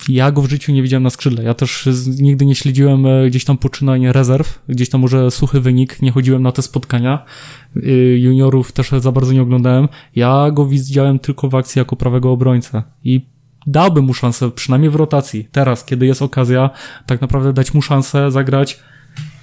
[0.10, 1.44] Ja go w życiu nie widziałem na skrzydle.
[1.44, 1.90] Ja też
[2.20, 6.44] nigdy nie śledziłem e, gdzieś tam poczynań rezerw, gdzieś tam może suchy wynik, nie chodziłem
[6.44, 7.26] na te spotkania.
[7.78, 9.88] Y, Juniorów też za bardzo nie oglądałem.
[10.16, 13.26] Ja go widziałem tylko w akcji jako prawego obrońcę i
[13.68, 15.48] dałbym mu szansę, przynajmniej w rotacji.
[15.52, 16.70] Teraz, kiedy jest okazja,
[17.06, 18.80] tak naprawdę dać mu szansę zagrać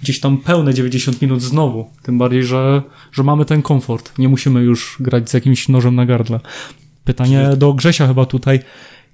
[0.03, 1.91] gdzieś tam pełne 90 minut znowu.
[2.03, 4.19] Tym bardziej, że, że mamy ten komfort.
[4.19, 6.41] Nie musimy już grać z jakimś nożem na gardle.
[7.05, 8.61] Pytanie do Grzesia chyba tutaj,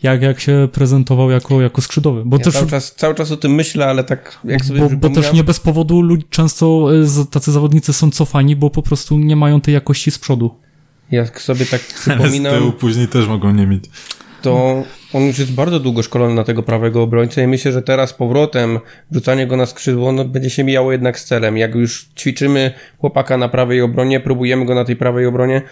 [0.02, 2.22] jak, jak się prezentował jako, jako skrzydłowy.
[2.26, 4.84] Bo Ja też, cały, czas, cały czas o tym myślę, ale tak jak sobie bo,
[4.84, 8.82] bo przypominam, też nie bez powodu ludzi, często z- tacy zawodnicy są cofani, bo po
[8.82, 10.54] prostu nie mają tej jakości z przodu.
[11.10, 13.84] jak sobie tak Ale z tyłu przypominam, później też mogą nie mieć.
[14.46, 14.82] To
[15.12, 18.78] on już jest bardzo długo szkolony na tego prawego obrońcę i myślę, że teraz powrotem
[19.10, 21.56] wrzucanie go na skrzydło no, będzie się mijało jednak z celem.
[21.56, 25.62] Jak już ćwiczymy chłopaka na prawej obronie, próbujemy go na tej prawej obronie,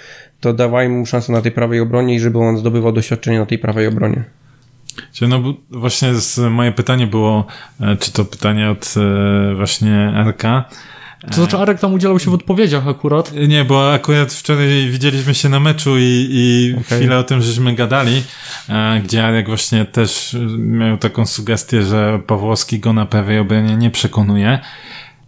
[0.41, 3.59] to dawajmy mu szansę na tej prawej obronie i żeby on zdobywał doświadczenie na tej
[3.59, 4.25] prawej obronie.
[5.29, 6.13] No właśnie
[6.51, 7.47] moje pytanie było,
[7.81, 10.65] e, czy to pytanie od e, właśnie Arka.
[11.29, 13.33] To znaczy Arek tam udzielał się w odpowiedziach akurat.
[13.37, 16.99] E, Nie, bo akurat wczoraj widzieliśmy się na meczu i, i Okej.
[16.99, 18.23] chwilę o tym żeśmy gadali,
[18.69, 23.91] e, gdzie Arek właśnie też miał taką sugestię, że Pawłowski go na prawej obronie nie
[23.91, 24.59] przekonuje.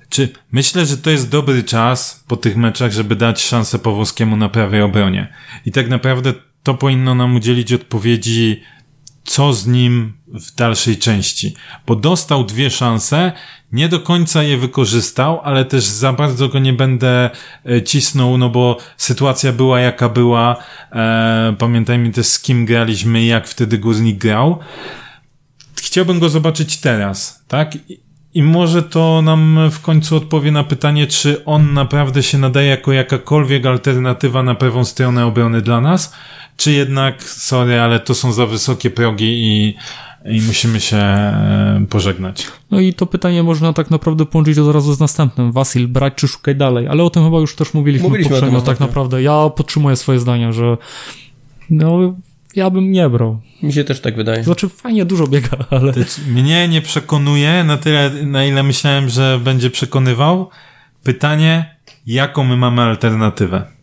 [0.09, 4.49] Czy myślę, że to jest dobry czas po tych meczach, żeby dać szansę Pawłowskiemu na
[4.49, 5.29] prawej obronie?
[5.67, 6.33] I tak naprawdę
[6.63, 8.63] to powinno nam udzielić odpowiedzi,
[9.27, 11.55] co z nim w dalszej części.
[11.87, 13.33] Bo dostał dwie szanse,
[13.73, 17.31] nie do końca je wykorzystał, ale też za bardzo go nie będę
[17.67, 20.57] e, cisnął, no bo sytuacja była jaka była.
[20.93, 24.59] E, pamiętajmy też z kim graliśmy i jak wtedy Górnik grał.
[25.77, 27.79] Chciałbym go zobaczyć teraz, tak?
[28.35, 32.93] I, może to nam w końcu odpowie na pytanie, czy on naprawdę się nadaje jako
[32.93, 36.13] jakakolwiek alternatywa na prawą stronę obrony dla nas,
[36.57, 39.77] czy jednak, sorry, ale to są za wysokie progi i,
[40.25, 42.47] i musimy się e, pożegnać.
[42.71, 45.53] No i to pytanie można tak naprawdę połączyć od razu z następnym.
[45.53, 46.89] Wasil, brać czy szukaj dalej?
[46.89, 48.75] Ale o tym chyba już też mówiliśmy, Mówiliśmy o tym poprzednio.
[48.75, 50.77] Tak naprawdę ja podtrzymuję swoje zdanie, że
[51.71, 52.15] no
[52.57, 53.41] ja bym nie brał.
[53.63, 54.45] Mi się też tak wydaje.
[54.45, 55.93] Znaczy fajnie dużo biega, ale
[56.29, 60.51] Mnie nie przekonuje na tyle, na ile myślałem, że będzie przekonywał.
[61.03, 61.77] Pytanie,
[62.07, 63.76] jaką my mamy alternatywę?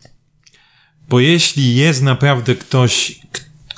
[1.08, 3.20] Bo jeśli jest naprawdę ktoś,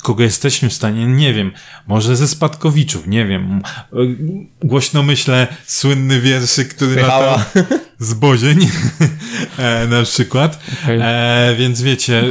[0.03, 1.51] kogo jesteśmy w stanie, nie wiem,
[1.87, 3.61] może ze spadkowiczów, nie wiem.
[4.63, 7.31] Głośno myślę słynny wierszyk, który Spychała.
[7.37, 7.63] latał
[7.99, 8.69] z Bozień,
[9.57, 10.63] e, na przykład.
[10.83, 10.99] Okej.
[11.01, 12.23] E, więc wiecie,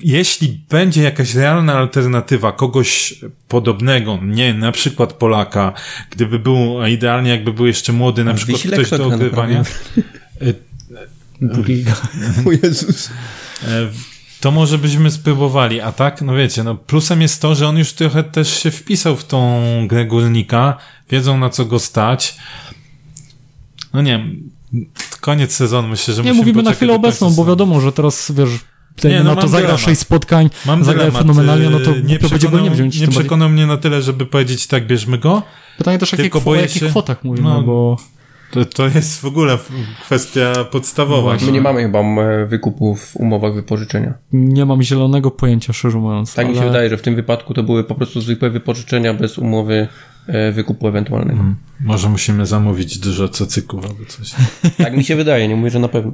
[0.00, 3.14] jeśli będzie jakaś realna alternatywa kogoś
[3.48, 5.72] podobnego, nie na przykład Polaka,
[6.10, 9.14] gdyby był, a idealnie jakby był jeszcze młody, na przykład Wiślek ktoś kto do na
[9.14, 9.62] ogrywania.
[9.64, 10.04] prawej?
[12.46, 13.10] O Jezus.
[13.64, 13.88] E,
[14.40, 17.92] to może byśmy spróbowali, a tak, no wiecie, no plusem jest to, że on już
[17.92, 20.76] trochę też się wpisał w tą grę górnika,
[21.10, 22.36] wiedzą na co go stać.
[23.92, 24.24] No nie
[25.20, 28.50] koniec sezonu myślę, że Nie mówimy na chwilę obecną, bo wiadomo, że teraz wiesz,
[29.04, 29.80] Nie, no na to zagra dylemat.
[29.80, 33.00] 6 spotkań, Mam zagra fenomenalnie, no to yy, nie będzie go nie wziąć.
[33.00, 35.42] Nie przekonał mnie na tyle, żeby powiedzieć tak, bierzmy go.
[35.78, 37.96] Pytanie też, jakie o jakich kwotach mówimy, no, bo
[38.50, 39.58] To, to jest w ogóle
[40.02, 41.36] kwestia podstawowa.
[41.46, 44.14] My nie mamy chyba e, wykupu w umowach wypożyczenia.
[44.32, 46.34] nie mam zielonego pojęcia, szczerze mówiąc.
[46.34, 49.14] Tak mi się ale- wydaje, że w tym wypadku to były po prostu zwykłe wypożyczenia
[49.14, 49.88] bez umowy
[50.26, 51.44] e, wykupu ewentualnego.
[51.80, 54.34] Może musimy zamówić dużo cacyków albo coś.
[54.84, 56.12] Tak mi się wydaje, nie mówię, że na pewno.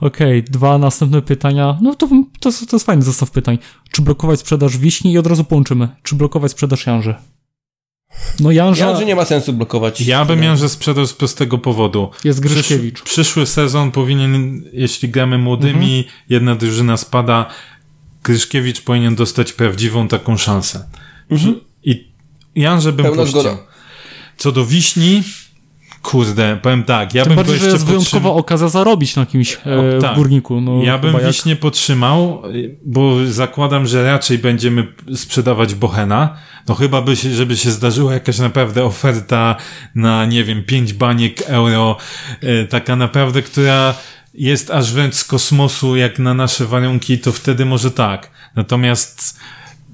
[0.00, 1.78] Okej, dwa następne pytania.
[1.82, 2.08] No to,
[2.40, 3.58] to, jest- to jest fajny zestaw pytań.
[3.90, 5.88] Czy blokować sprzedaż wiśni i od razu połączymy?
[6.02, 7.14] Czy blokować sprzedaż Janży?
[8.40, 10.00] No Janża Ja, że nie ma sensu blokować.
[10.00, 12.10] Ja bym że sprzedał z prostego powodu.
[12.24, 13.02] jest Przysz, Gryszkiewicz.
[13.02, 17.46] przyszły sezon powinien, jeśli gramy młodymi, jedna drużyna spada,
[18.22, 20.88] Gryszkiewicz powinien dostać prawdziwą taką szansę.
[21.84, 22.08] I
[22.54, 23.40] Jan, żebym Pełna puścił.
[23.40, 23.58] zgoda.
[24.36, 25.22] Co do wiśni,
[26.10, 28.38] kurde, powiem tak, ja Tym bym bardziej, że jeszcze jest wyjątkowa podtrzymał.
[28.38, 29.58] okazja zarobić na kimś e,
[29.96, 30.12] O, tak.
[30.12, 30.60] w górniku.
[30.60, 32.42] No, Ja bym jak- wiśnie podtrzymał,
[32.84, 36.36] bo zakładam, że raczej będziemy sprzedawać Bohena.
[36.68, 39.56] No chyba by się, żeby się zdarzyła jakaś naprawdę oferta
[39.94, 41.96] na, nie wiem, 5 baniek euro,
[42.40, 43.94] e, taka naprawdę, która
[44.34, 48.30] jest aż wręcz z kosmosu, jak na nasze warunki, to wtedy może tak.
[48.56, 49.40] Natomiast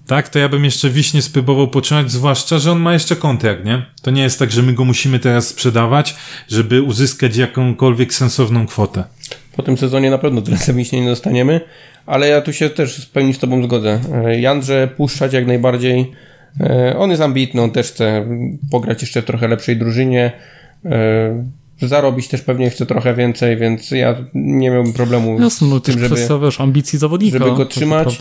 [0.07, 3.83] tak, to ja bym jeszcze wiśnie spróbował potrzymać, zwłaszcza, że on ma jeszcze kontrakt, nie?
[4.03, 6.15] To nie jest tak, że my go musimy teraz sprzedawać,
[6.49, 9.05] żeby uzyskać jakąkolwiek sensowną kwotę.
[9.57, 11.61] Po tym sezonie na pewno tyle wiśnie nie dostaniemy,
[12.07, 14.01] ale ja tu się też w pełni z tobą zgodzę.
[14.25, 16.13] E, Jandrze puszczać jak najbardziej.
[16.61, 18.27] E, On jest ambitny, on też chce
[18.71, 20.33] pograć jeszcze w trochę lepszej drużynie.
[21.89, 25.95] Zarobić też pewnie chce trochę więcej, więc ja nie miałbym problemu Jasne, no z tym,
[25.95, 26.15] żeby...
[26.15, 27.39] kwestia, wiesz, ambicji zawodnika.
[27.39, 28.19] żeby go trzymać.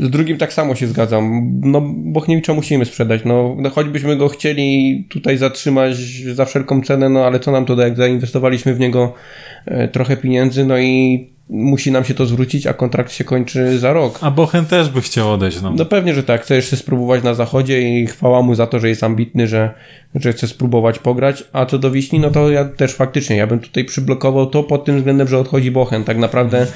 [0.00, 1.50] Z drugim tak samo się zgadzam.
[1.60, 3.20] No, Bochniewicza musimy sprzedać.
[3.24, 5.96] No, no, choćbyśmy go chcieli tutaj zatrzymać
[6.34, 9.14] za wszelką cenę, no ale co nam to da, jak zainwestowaliśmy w niego
[9.66, 13.92] e, trochę pieniędzy, no i musi nam się to zwrócić, a kontrakt się kończy za
[13.92, 14.18] rok.
[14.22, 15.72] A Bochen też by chciał odejść, no.
[15.76, 16.42] No pewnie, że tak.
[16.42, 19.74] Chce jeszcze spróbować na zachodzie i chwała mu za to, że jest ambitny, że,
[20.14, 21.44] że chce spróbować pograć.
[21.52, 24.84] A co do Wiśni, no to ja też faktycznie, ja bym tutaj przyblokował to pod
[24.84, 26.04] tym względem, że odchodzi Bochen.
[26.04, 26.66] Tak naprawdę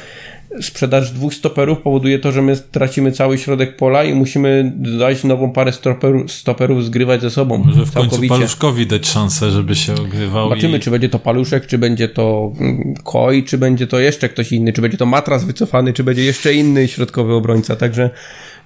[0.60, 5.52] sprzedaż dwóch stoperów powoduje to, że my tracimy cały środek pola i musimy dać nową
[5.52, 7.58] parę stoperów, stoperów zgrywać ze sobą.
[7.58, 8.34] Może w końcu całkowicie.
[8.34, 10.80] Paluszkowi dać szansę, żeby się ogrywał Zobaczymy, i...
[10.80, 14.72] czy będzie to Paluszek, czy będzie to mm, Koi, czy będzie to jeszcze ktoś inny,
[14.72, 17.76] czy będzie to Matras wycofany, czy będzie jeszcze inny środkowy obrońca.
[17.76, 18.10] Także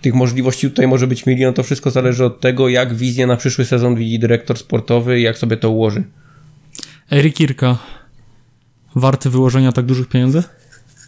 [0.01, 1.55] tych możliwości tutaj może być milion.
[1.55, 5.39] To wszystko zależy od tego, jak wizję na przyszły sezon widzi dyrektor sportowy i jak
[5.39, 6.05] sobie to ułoży.
[7.12, 7.78] Erik Irka.
[8.95, 10.43] Warty wyłożenia tak dużych pieniędzy?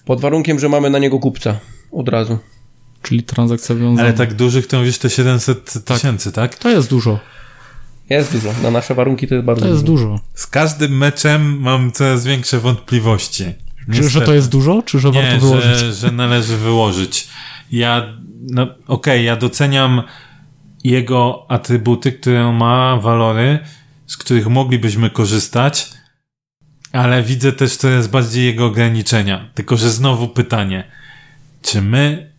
[0.05, 1.57] Pod warunkiem, że mamy na niego kupca
[1.93, 2.39] od razu.
[3.03, 4.03] Czyli transakcja wiązana.
[4.03, 6.55] Ale tak dużych to mówisz te 700 tysięcy, tak?
[6.55, 7.19] To jest dużo.
[8.11, 8.53] Jest dużo.
[8.63, 10.05] Na nasze warunki to jest bardzo To jest dużo.
[10.07, 10.21] dużo.
[10.35, 13.45] Z każdym meczem mam coraz większe wątpliwości.
[13.93, 15.79] Czy, że to jest dużo, czy że Nie, warto wyłożyć?
[15.79, 17.29] że, że należy wyłożyć.
[17.73, 18.07] Ja,
[18.51, 20.03] no okej, ja doceniam
[20.85, 23.59] jego atrybuty, które on ma, walory,
[24.07, 25.91] z których moglibyśmy korzystać,
[26.95, 29.49] ale widzę też coraz bardziej jego ograniczenia.
[29.55, 30.85] Tylko, że znowu pytanie,
[31.63, 32.31] czy my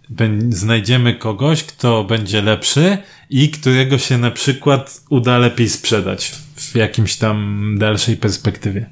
[0.49, 2.97] znajdziemy kogoś, kto będzie lepszy
[3.29, 8.89] i którego się na przykład uda lepiej sprzedać w jakimś tam dalszej perspektywie?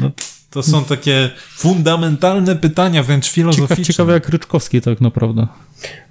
[0.00, 0.10] No,
[0.50, 3.84] to są takie fundamentalne pytania, wręcz filozoficzne.
[3.84, 5.46] ciekawe jak Ryczkowski tak naprawdę.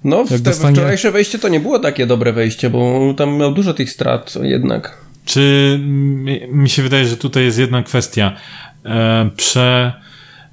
[0.04, 3.36] No, w Jak te dostanie- wczorajsze wejście to nie było takie dobre wejście, bo tam
[3.36, 5.09] miał dużo tych strat jednak.
[5.30, 5.78] Czy
[6.52, 8.32] mi- się wydaje, że tutaj jest jedna kwestia.
[8.84, 9.30] E,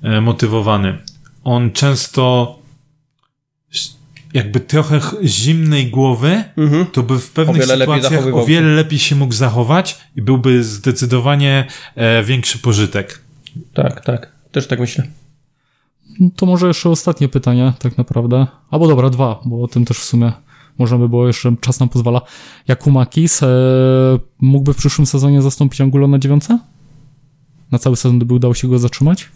[0.01, 0.97] przemotywowany.
[1.43, 2.55] On często
[4.33, 6.85] jakby trochę ch- zimnej głowy, Mhm.
[6.85, 10.63] to by w O pewnych lepiej sytuacjach o wiele lepiej się mógł zachować i byłby
[10.63, 11.65] zdecydowanie
[11.95, 13.21] e, większy pożytek.
[13.73, 14.31] Tak, tak.
[14.51, 15.03] Też tak myślę.
[16.19, 18.47] No To może jeszcze ostatnie pytanie, tak naprawdę.
[18.71, 20.31] Albo dobra, dwa, bo o tym też w sumie
[20.79, 22.21] można by było jeszcze, czas nam pozwala.
[22.67, 23.47] Jakumakis e,
[24.39, 26.59] mógłby w przyszłym sezonie zastąpić Angulo na dziewiątce?
[27.71, 29.29] Na cały sezon, gdyby udało się go zatrzymać?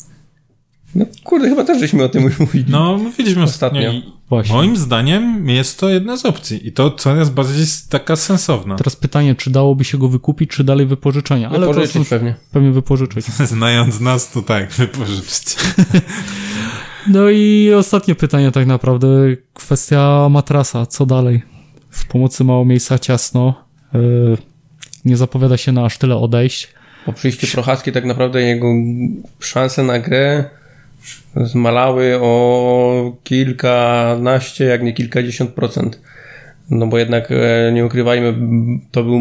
[0.96, 2.66] No kurde, chyba też żeśmy o tym już mówili.
[2.68, 3.82] No, mówiliśmy ostatnio.
[3.90, 4.12] Ostatnio.
[4.30, 4.56] Właśnie.
[4.56, 8.76] Moim zdaniem jest to jedna z opcji i to coraz bardziej s- taka sensowna.
[8.76, 11.50] Teraz pytanie, czy dałoby się go wykupić, czy dalej wypożyczenia?
[11.50, 12.36] Ale to Wypożyczyć pewnie.
[12.52, 13.26] pewnie wypożyczyć.
[13.56, 15.56] Znając nas, to tak, wypożyczcie.
[17.08, 19.08] No i ostatnie pytanie tak naprawdę,
[19.54, 21.42] kwestia matrasa, co dalej?
[21.90, 24.38] W pomocy mało miejsca, ciasno, yy,
[25.06, 26.74] nie zapowiada się na aż tyle odejść.
[27.06, 28.68] Po przyjściu Prochaski tak naprawdę jego
[29.40, 30.44] szanse na grę
[31.36, 36.02] zmalały o kilkanaście, jak nie kilkadziesiąt procent.
[36.70, 38.34] No bo jednak e, nie ukrywajmy,
[38.92, 39.20] to był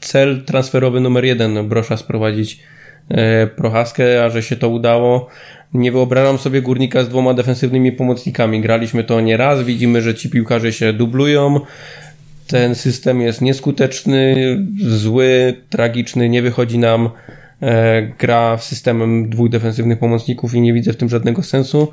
[0.00, 2.60] cel transferowy numer jeden Brosza sprowadzić
[3.08, 5.28] e, Prochaskę, a że się to udało.
[5.74, 8.60] Nie wyobrażam sobie górnika z dwoma defensywnymi pomocnikami.
[8.60, 11.60] Graliśmy to nie raz, widzimy, że ci piłkarze się dublują.
[12.46, 14.34] Ten system jest nieskuteczny,
[14.88, 17.10] zły, tragiczny, nie wychodzi nam.
[17.62, 21.90] E, gra systemem dwóch defensywnych pomocników i nie widzę w tym żadnego sensu.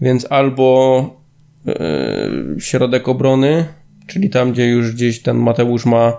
[0.00, 1.20] Więc albo
[2.58, 3.64] środek obrony,
[4.06, 6.16] czyli tam, gdzie już gdzieś ten Mateusz ma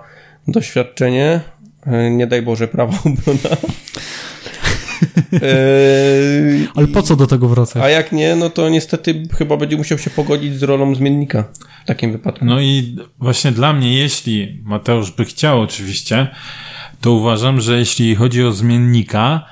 [0.48, 1.40] doświadczenie,
[1.86, 3.56] e, nie daj Boże, prawa obrona.
[5.32, 7.82] Eee, Ale po co do tego wracać?
[7.82, 11.44] A jak nie, no to niestety chyba będzie musiał się pogodzić z rolą zmiennika
[11.84, 12.44] w takim wypadku.
[12.44, 16.28] No i właśnie dla mnie, jeśli Mateusz by chciał oczywiście,
[17.00, 19.46] to uważam, że jeśli chodzi o zmiennika,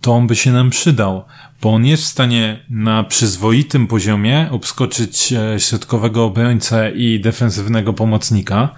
[0.00, 1.24] to on by się nam przydał,
[1.62, 8.74] bo on jest w stanie na przyzwoitym poziomie obskoczyć e, środkowego obrońcę i defensywnego pomocnika.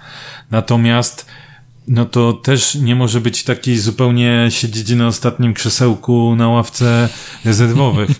[0.51, 1.25] Natomiast
[1.87, 7.09] no to też nie może być taki zupełnie siedzieć na ostatnim krzesełku na ławce
[7.45, 8.09] rezerwowych.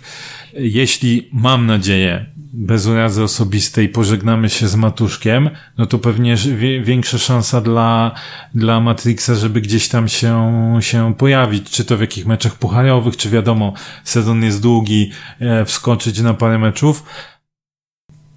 [0.58, 6.36] Jeśli mam nadzieję, bez urazy osobistej pożegnamy się z Matuszkiem, no to pewnie
[6.82, 8.14] większa szansa dla,
[8.54, 13.30] dla Matrixa, żeby gdzieś tam się, się pojawić, czy to w jakich meczach pucharowych, czy
[13.30, 13.72] wiadomo,
[14.04, 15.10] sezon jest długi,
[15.40, 17.04] e, wskoczyć na parę meczów.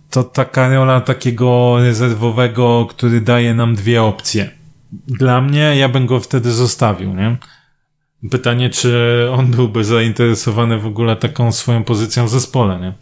[0.10, 4.59] To taka rola takiego rezerwowego, który daje nam dwie opcje.
[4.92, 7.38] Dla mnie, ja bym go wtedy zostawił, nie?
[8.32, 12.94] Pytanie, czy on byłby zainteresowany w ogóle taką swoją pozycją w zespole, nie?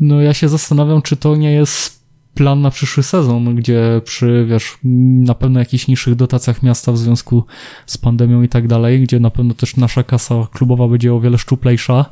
[0.00, 1.96] No ja się zastanawiam, czy to nie jest
[2.34, 4.78] plan na przyszły sezon, gdzie przy, wiesz,
[5.24, 7.44] na pewno jakichś niższych dotacjach miasta w związku
[7.86, 11.38] z pandemią i tak dalej, gdzie na pewno też nasza kasa klubowa będzie o wiele
[11.38, 12.04] szczuplejsza,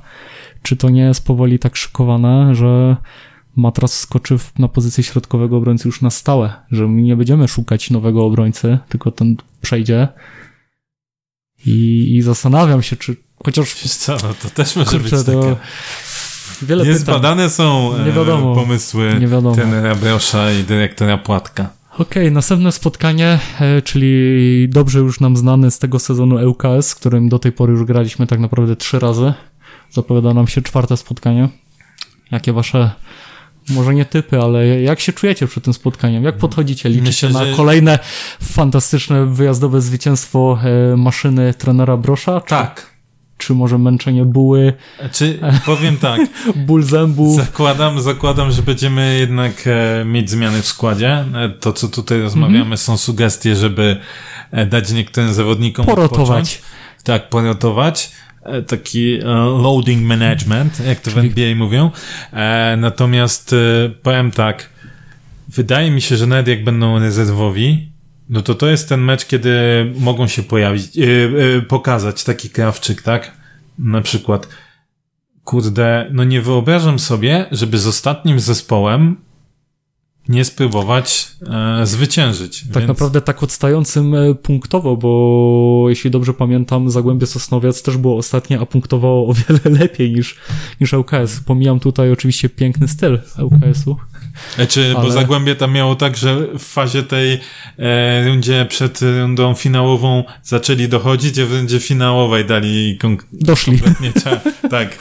[0.63, 2.97] czy to nie jest powoli tak szykowane, że
[3.57, 8.25] Matras skoczy na pozycję środkowego obrońcy już na stałe, że my nie będziemy szukać nowego
[8.25, 10.09] obrońcy, tylko ten przejdzie.
[11.67, 13.75] I, i zastanawiam się, czy chociaż...
[13.83, 15.57] Wiesz co, no to też może kurczę, być taka...
[16.63, 17.51] Wiele Niezbadane pytań.
[17.51, 19.55] są nie wiadomo, pomysły nie wiadomo.
[19.55, 21.71] trenera Brosza i dyrektora Płatka.
[21.95, 26.95] Okej, okay, następne spotkanie, e, czyli dobrze już nam znany z tego sezonu ŁKS, z
[26.95, 29.33] którym do tej pory już graliśmy tak naprawdę trzy razy.
[29.91, 31.49] Zapowiada nam się czwarte spotkanie.
[32.31, 32.91] Jakie wasze,
[33.71, 36.25] może nie typy, ale jak się czujecie przed tym spotkaniem?
[36.25, 36.89] Jak podchodzicie?
[36.89, 37.57] Liczycie Myślę, na że...
[37.57, 37.99] kolejne
[38.43, 40.59] fantastyczne wyjazdowe zwycięstwo
[40.93, 42.41] e, maszyny trenera Brosza?
[42.41, 42.49] Czy...
[42.49, 42.91] Tak,
[43.39, 44.73] czy może męczenie buły.
[45.13, 46.21] Czy powiem tak.
[46.67, 47.37] ból zębów.
[47.37, 51.25] Zakładam, zakładam, że będziemy jednak e, mieć zmiany w składzie.
[51.35, 52.77] E, to, co tutaj rozmawiamy, mm -hmm.
[52.77, 53.97] są sugestie, żeby
[54.67, 56.21] dać niektórym zawodnikom porotować.
[56.21, 56.63] Odpocząć.
[57.05, 58.11] Tak, porotować.
[58.45, 59.25] E, taki e,
[59.63, 61.91] loading management, jak to w NBA mówią.
[62.33, 63.55] E, natomiast
[64.03, 64.69] powiem tak.
[65.49, 67.93] Wydaje mi się, że nawet jak będą rezerwowi,
[68.29, 69.53] no to to jest ten mecz, kiedy
[69.99, 70.91] mogą się pojawić,
[71.69, 73.33] pokazać taki krawczyk, tak?
[73.79, 74.49] Na przykład,
[75.45, 79.17] kurde, no nie wyobrażam sobie, żeby z ostatnim zespołem
[80.29, 81.29] nie spróbować
[81.81, 82.61] e, zwyciężyć.
[82.61, 82.89] Tak więc...
[82.89, 88.67] naprawdę tak odstającym e, punktowo, bo jeśli dobrze pamiętam, Zagłębie Sosnowiec też było ostatnie, a
[88.67, 90.37] punktowało o wiele lepiej niż,
[90.81, 91.41] niż ŁKS.
[91.47, 93.97] Pomijam tutaj oczywiście piękny styl ŁKS-u.
[94.69, 95.05] Czy, ale...
[95.05, 97.41] Bo Zagłębie tam miało tak, że w fazie tej
[97.79, 102.99] e, rundzie przed rundą finałową zaczęli dochodzić, a w rundzie finałowej dali
[103.33, 103.79] Doszli.
[104.71, 104.99] tak.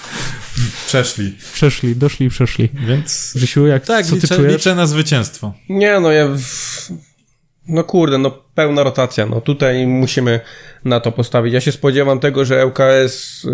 [0.88, 1.38] Przeszli.
[1.54, 2.70] Przeszli, doszli i przeszli.
[2.88, 3.32] Więc.
[3.36, 5.54] Grzesiu, jak tak, co liczę, liczę na zwycięstwo.
[5.70, 6.28] Nie, no ja.
[7.68, 9.26] No kurde, no pełna rotacja.
[9.26, 10.40] No tutaj musimy
[10.86, 11.54] na to postawić.
[11.54, 13.52] Ja się spodziewam tego, że ŁKS yy,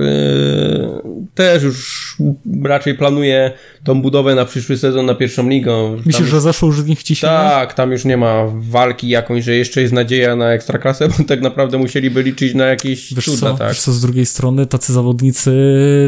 [1.36, 2.18] też już
[2.64, 3.52] raczej planuje
[3.84, 5.98] tą budowę na przyszły sezon na pierwszą ligą.
[6.06, 7.36] Myślisz, że zaszło już z nich ciśnienie?
[7.36, 11.42] Tak, tam już nie ma walki jakąś, że jeszcze jest nadzieja na ekstraklasę, bo tak
[11.42, 13.68] naprawdę musieliby liczyć na jakieś wiesz cuda, co, tak.
[13.68, 15.52] Wiesz co, z drugiej strony tacy zawodnicy,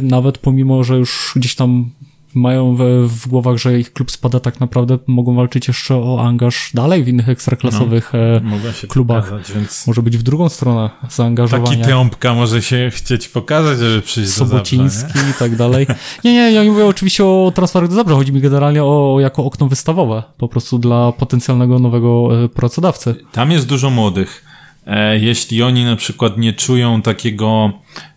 [0.03, 1.91] nawet pomimo, że już gdzieś tam
[2.33, 6.71] mają w, w głowach, że ich klub spada tak naprawdę, mogą walczyć jeszcze o angaż
[6.73, 8.11] dalej w innych ekstraklasowych
[8.43, 9.25] no, e, klubach.
[9.25, 9.87] Pokazać, więc...
[9.87, 11.69] Może być w drugą stronę zaangażowania.
[11.69, 15.87] Taki trąbka może się chcieć pokazać, żeby przyjść Sobociński do Zabrza, i tak dalej.
[16.23, 19.45] Nie, nie, ja nie mówię oczywiście o transferach do Zabrza, chodzi mi generalnie o jako
[19.45, 23.15] okno wystawowe, po prostu dla potencjalnego nowego e, pracodawcy.
[23.31, 24.45] Tam jest dużo młodych.
[24.87, 27.71] E, jeśli oni na przykład nie czują takiego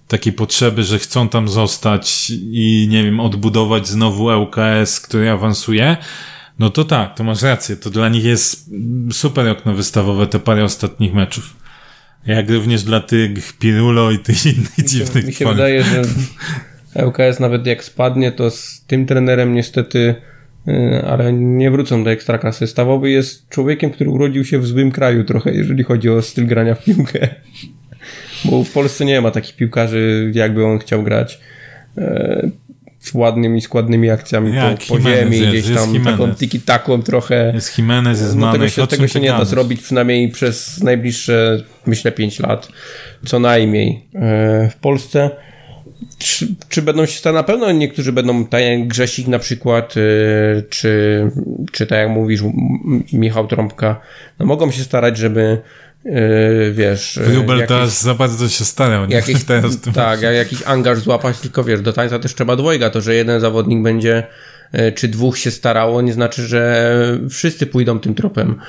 [0.09, 5.97] takiej potrzeby, że chcą tam zostać i nie wiem, odbudować znowu ŁKS, który awansuje,
[6.59, 7.77] no to tak, to masz rację.
[7.77, 8.71] To dla nich jest
[9.13, 11.57] super okno wystawowe te parę ostatnich meczów.
[12.27, 16.03] Jak również dla tych Pirulo i tych innych dziwnych Mi się wydaje, że
[17.07, 20.15] ŁKS nawet jak spadnie, to z tym trenerem niestety
[20.69, 22.67] y, ale nie wrócą do ekstraklasy.
[22.67, 26.75] Stawowy jest człowiekiem, który urodził się w złym kraju trochę, jeżeli chodzi o styl grania
[26.75, 27.29] w piłkę.
[28.45, 31.41] Bo w Polsce nie ma takich piłkarzy, jakby on chciał grać.
[31.99, 32.51] E,
[33.01, 36.21] z ładnymi, składnymi akcjami Jak po, po ziemi, jest, gdzieś jest tam Jimenez.
[36.21, 37.53] taką tiki-taką trochę.
[37.55, 42.13] Jest Jimenez, jest No tego się, tego się nie da zrobić przynajmniej przez najbliższe, myślę,
[42.13, 42.69] 5 lat.
[43.27, 44.09] Co najmniej.
[44.15, 45.31] E, w Polsce
[46.19, 50.63] czy, czy będą się stać na pewno niektórzy będą, tak jak Grzesik na przykład, e,
[50.63, 51.23] czy,
[51.73, 52.41] czy tak jak mówisz,
[53.13, 54.01] Michał Trąbka,
[54.39, 55.59] no mogą się starać, żeby
[56.07, 57.19] e, wiesz...
[57.23, 59.07] Wróbel teraz za bardzo się starał.
[59.07, 59.15] nie?
[59.15, 62.91] jakiś, teraz tak, jak jakiś angaż złapać, tylko wiesz, do tańca też trzeba dwojga.
[62.91, 64.27] To, że jeden zawodnik będzie,
[64.73, 68.61] e, czy dwóch się starało, nie znaczy, że wszyscy pójdą tym tropem.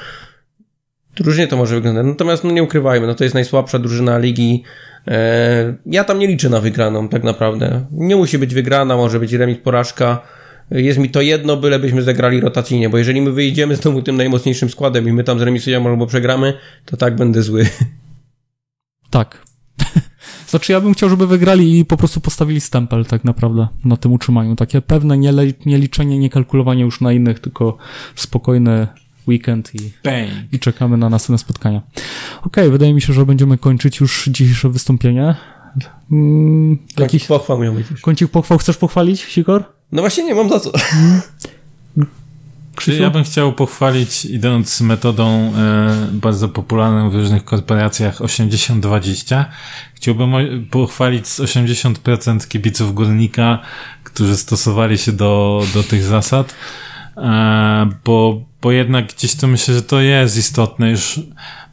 [1.20, 2.06] Różnie to może wyglądać.
[2.06, 4.64] Natomiast no nie ukrywajmy, no to jest najsłabsza drużyna ligi.
[5.08, 7.86] E, Ja tam nie liczę na wygraną, tak naprawdę.
[7.92, 10.22] Nie musi być wygrana, może być remis, porażka.
[10.72, 14.70] Jest mi to jedno, bylebyśmy zagrali rotacyjnie, bo jeżeli my wyjdziemy z domu tym najmocniejszym
[14.70, 16.54] składem i my tam zremisujemy albo przegramy,
[16.86, 17.68] to tak będę zły.
[19.10, 19.46] Tak.
[20.48, 24.14] Znaczy ja bym chciał, żeby wygrali i po prostu postawili stempel tak naprawdę na tym
[24.14, 24.56] utrzymaniu.
[24.56, 27.78] Takie pewne niele- nieliczenie, niekalkulowanie już na innych, tylko
[28.16, 28.88] spokojny
[29.28, 30.30] weekend i, Bang.
[30.54, 31.82] i czekamy na następne spotkania.
[32.46, 35.36] Okej, wydaje mi się, że będziemy kończyć już dzisiejsze wystąpienie.
[36.12, 37.88] Mm, Jakiś jakiś pochwał miał być.
[38.02, 39.75] kącik pochwał chcesz pochwalić, Sikor?
[39.92, 40.72] No właśnie nie mam za co.
[42.76, 43.02] Krzysiu?
[43.02, 49.46] Ja bym chciał pochwalić, idąc metodą e, bardzo popularną w różnych korporacjach 80-20,
[49.94, 50.32] chciałbym
[50.72, 53.60] pochwalić z 80% kibiców Górnika,
[54.04, 56.56] którzy stosowali się do, do tych zasad,
[57.18, 60.90] e, bo, bo jednak gdzieś to myślę, że to jest istotne.
[60.90, 61.20] Już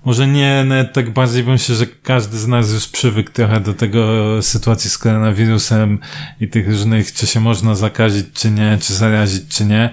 [0.04, 3.74] może nie nawet tak bardziej, bo myślę, że każdy z nas już przywykł trochę do
[3.74, 4.02] tego
[4.42, 5.98] sytuacji z koronawirusem
[6.40, 9.90] i tych różnych, czy się można zakazić, czy nie, czy zarazić, czy nie.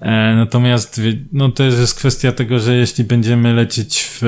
[0.00, 1.00] E, natomiast
[1.32, 4.22] no to jest kwestia tego, że jeśli będziemy lecieć w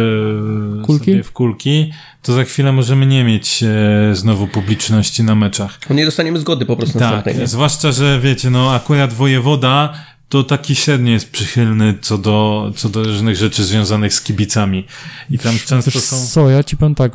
[0.80, 1.04] e, Kulki?
[1.04, 1.92] Sobie w kulki,
[2.22, 5.78] to za chwilę możemy nie mieć e, znowu publiczności na meczach.
[5.90, 9.94] No nie dostaniemy zgody po prostu Tak, zwłaszcza, że wiecie, no akurat wojewoda
[10.28, 14.84] to taki średnio jest przychylny co do, co do różnych rzeczy związanych z kibicami.
[15.30, 16.26] I tam często Wiesz są...
[16.26, 17.12] co, ja ci powiem tak,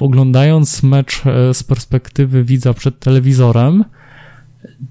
[0.00, 3.84] oglądając mecz e, z perspektywy widza przed telewizorem,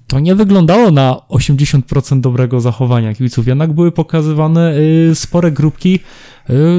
[0.08, 3.48] to nie wyglądało na 80% dobrego zachowania kibiców.
[3.48, 4.74] Jednak były pokazywane
[5.12, 6.00] y, spore grupki,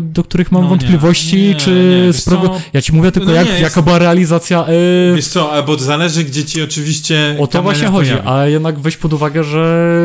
[0.02, 2.46] do których mam No nie, wątpliwości, nie, czy nie, sprawy...
[2.48, 2.60] co?
[2.72, 4.64] Ja ci mówię tylko, No jak, nie, jest- jaka była realizacja...
[5.12, 8.28] Y, Wiesz co, albo zależy, gdzie ci oczywiście o to właśnie chodzi, pojawi.
[8.28, 10.02] a jednak weź pod uwagę, że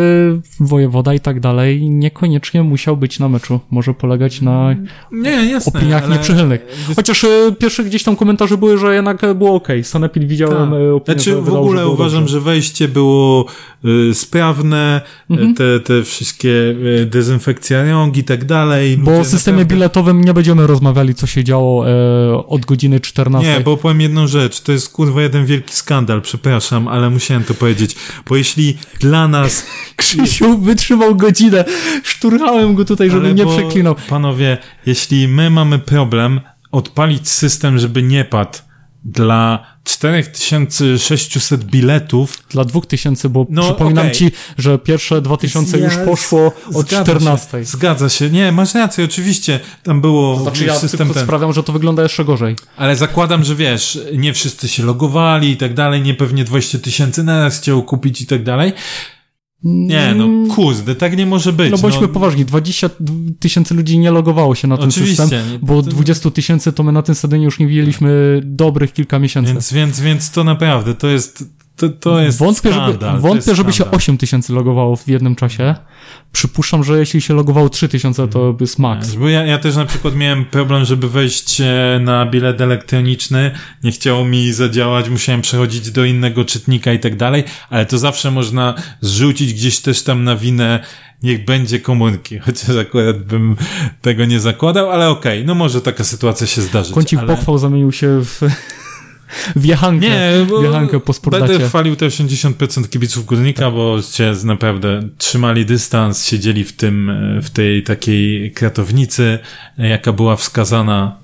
[0.60, 3.60] wojewoda i tak dalej niekoniecznie musiał być na meczu.
[3.72, 4.76] Może polegać na
[5.12, 6.14] Nie, jasne, opiniach ale...
[6.14, 6.66] nieprzychylnych.
[6.96, 7.28] Chociaż y,
[7.60, 9.68] pierwsze gdzieś tam komentarze były, że jednak było ok.
[9.84, 10.80] Sanepid widziałem Tak.
[10.96, 12.34] opinię, Znaczy w wydało, ogóle że uważam, dobrze.
[12.34, 13.46] że wejście było
[13.86, 15.56] y, sprawne, Mhm.
[15.56, 16.50] te, te wszystkie
[17.06, 18.98] dezynfekcja rąk i tak dalej.
[18.98, 19.26] Bo o
[19.58, 23.50] systemie biletowym nie będziemy rozmawiali, co się działo e, od godziny 14.
[23.50, 27.54] Nie, bo powiem jedną rzecz, to jest kurwa jeden wielki skandal, przepraszam, ale musiałem to
[27.54, 27.96] powiedzieć,
[28.30, 29.66] bo jeśli dla nas...
[29.96, 31.66] Krzysiu wytrzymał godzinę.
[32.04, 33.96] Szturchałem go tutaj, żeby ale nie przeklinał.
[34.10, 36.42] Panowie, jeśli my mamy problem
[36.72, 38.58] odpalić system, żeby nie padł
[39.08, 44.16] dla 4600 biletów, Dla 2000, bo No, przypominam okej.
[44.18, 47.60] ci, że pierwsze 2000 już Ja- poszło od zgadza 14.
[47.60, 48.30] Się, zgadza się.
[48.30, 49.60] Nie, masz rację, oczywiście.
[49.84, 51.24] Tam było Znaczy wiesz, ja system ten.
[51.24, 52.56] sprawiam, że to wygląda jeszcze gorzej.
[52.78, 57.24] Ale zakładam, że wiesz, nie wszyscy się logowali i tak dalej, nie pewnie 20 tysięcy
[57.24, 58.74] naraz chciał kupić i tak dalej.
[59.64, 61.72] Nie, no kurde, tak nie może być.
[61.72, 62.90] No bądźmy poważni, 20
[63.40, 66.84] tysięcy ludzi nie logowało się na ten Oczywiście, system, nie- bo to- 20 tysięcy to
[66.84, 69.54] my na tym stadionie już nie widzieliśmy dobrych kilka miesięcy.
[69.54, 71.44] Więc, więc, więc to naprawdę, to jest,
[71.78, 73.12] to, to jest wątpię, skandal.
[73.12, 73.98] żeby, wątpię żeby się skandal.
[73.98, 75.76] 8 tysięcy logowało w jednym czasie.
[76.32, 79.16] Przypuszczam, że jeśli się logowało 3 tysiące, to by jest max.
[79.16, 83.52] Bo ja, ja też na przykład miałem problem, żeby wejść e, na bilet elektroniczny,
[83.84, 88.32] nie chciało mi zadziałać, musiałem przechodzić do innego czytnika i tak dalej, ale to zawsze
[88.32, 90.80] można zrzucić gdzieś też tam na winę,
[91.24, 93.56] niech będzie komórki, chociaż akurat bym
[94.02, 96.94] tego nie zakładał, ale okej, no może taka sytuacja się zdarzyć.
[96.94, 97.36] Kącik ale...
[97.36, 98.42] pochwał zamienił się w,
[99.56, 100.10] w jechankę.
[100.10, 101.54] Nie, bo Jechankę po sportacie.
[101.54, 107.12] będę chwalił te 80% kibiców Górnika, bo się naprawdę trzymali dystans, siedzieli w tym,
[107.44, 109.40] w tej takiej kratownicy,
[109.78, 111.18] jaka była wskazana.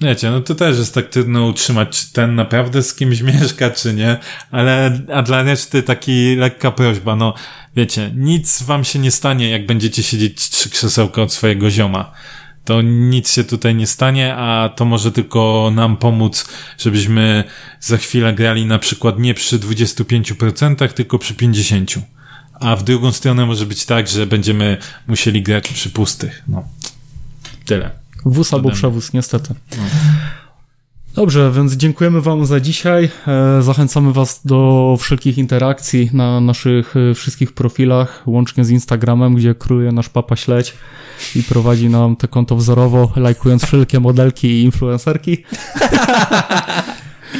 [0.00, 3.94] Wiecie, no to też jest tak trudno utrzymać, czy ten naprawdę z kimś mieszka, czy
[3.94, 4.16] nie,
[4.50, 7.34] ale, a dla reszty taki lekka prośba, no,
[7.76, 12.12] wiecie, nic wam się nie stanie, jak będziecie siedzieć trzy krzesełka od swojego zioma.
[12.64, 16.48] To nic się tutaj nie stanie, a to może tylko nam pomóc,
[16.78, 17.44] żebyśmy
[17.80, 22.00] za chwilę grali na przykład nie przy 25%, tylko przy 50%.
[22.60, 26.42] A w drugą stronę może być tak, że będziemy musieli grać przy pustych.
[26.48, 26.64] No.
[27.64, 27.90] Tyle.
[28.24, 29.54] Wóz albo przewóz, niestety.
[29.76, 29.82] No.
[31.14, 33.10] Dobrze, więc dziękujemy Wam za dzisiaj.
[33.26, 39.54] E, zachęcamy Was do wszelkich interakcji na naszych e, wszystkich profilach, łącznie z Instagramem, gdzie
[39.54, 40.74] kruje nasz papa śledź
[41.36, 45.44] i prowadzi nam te konto wzorowo, lajkując wszelkie modelki i influencerki.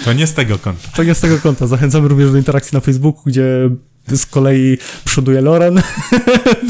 [0.05, 0.89] To nie z tego konta.
[0.97, 1.67] To nie z tego konta.
[1.67, 3.71] Zachęcamy również do interakcji na Facebooku, gdzie
[4.09, 5.83] z kolei przoduje Loren,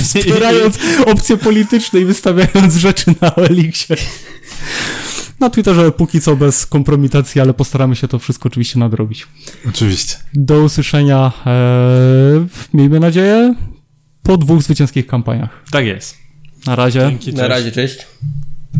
[0.05, 3.96] wspierając opcje polityczne i wystawiając rzeczy na Elixie.
[5.41, 9.26] Na Twitterze póki co bez kompromitacji, ale postaramy się to wszystko oczywiście nadrobić.
[9.68, 10.16] Oczywiście.
[10.35, 13.55] Do usłyszenia, e, miejmy nadzieję,
[14.22, 15.64] po dwóch zwycięskich kampaniach.
[15.70, 16.16] Tak jest.
[16.66, 17.01] Na razie.
[17.01, 18.07] Dzięki, Na razie, cześć.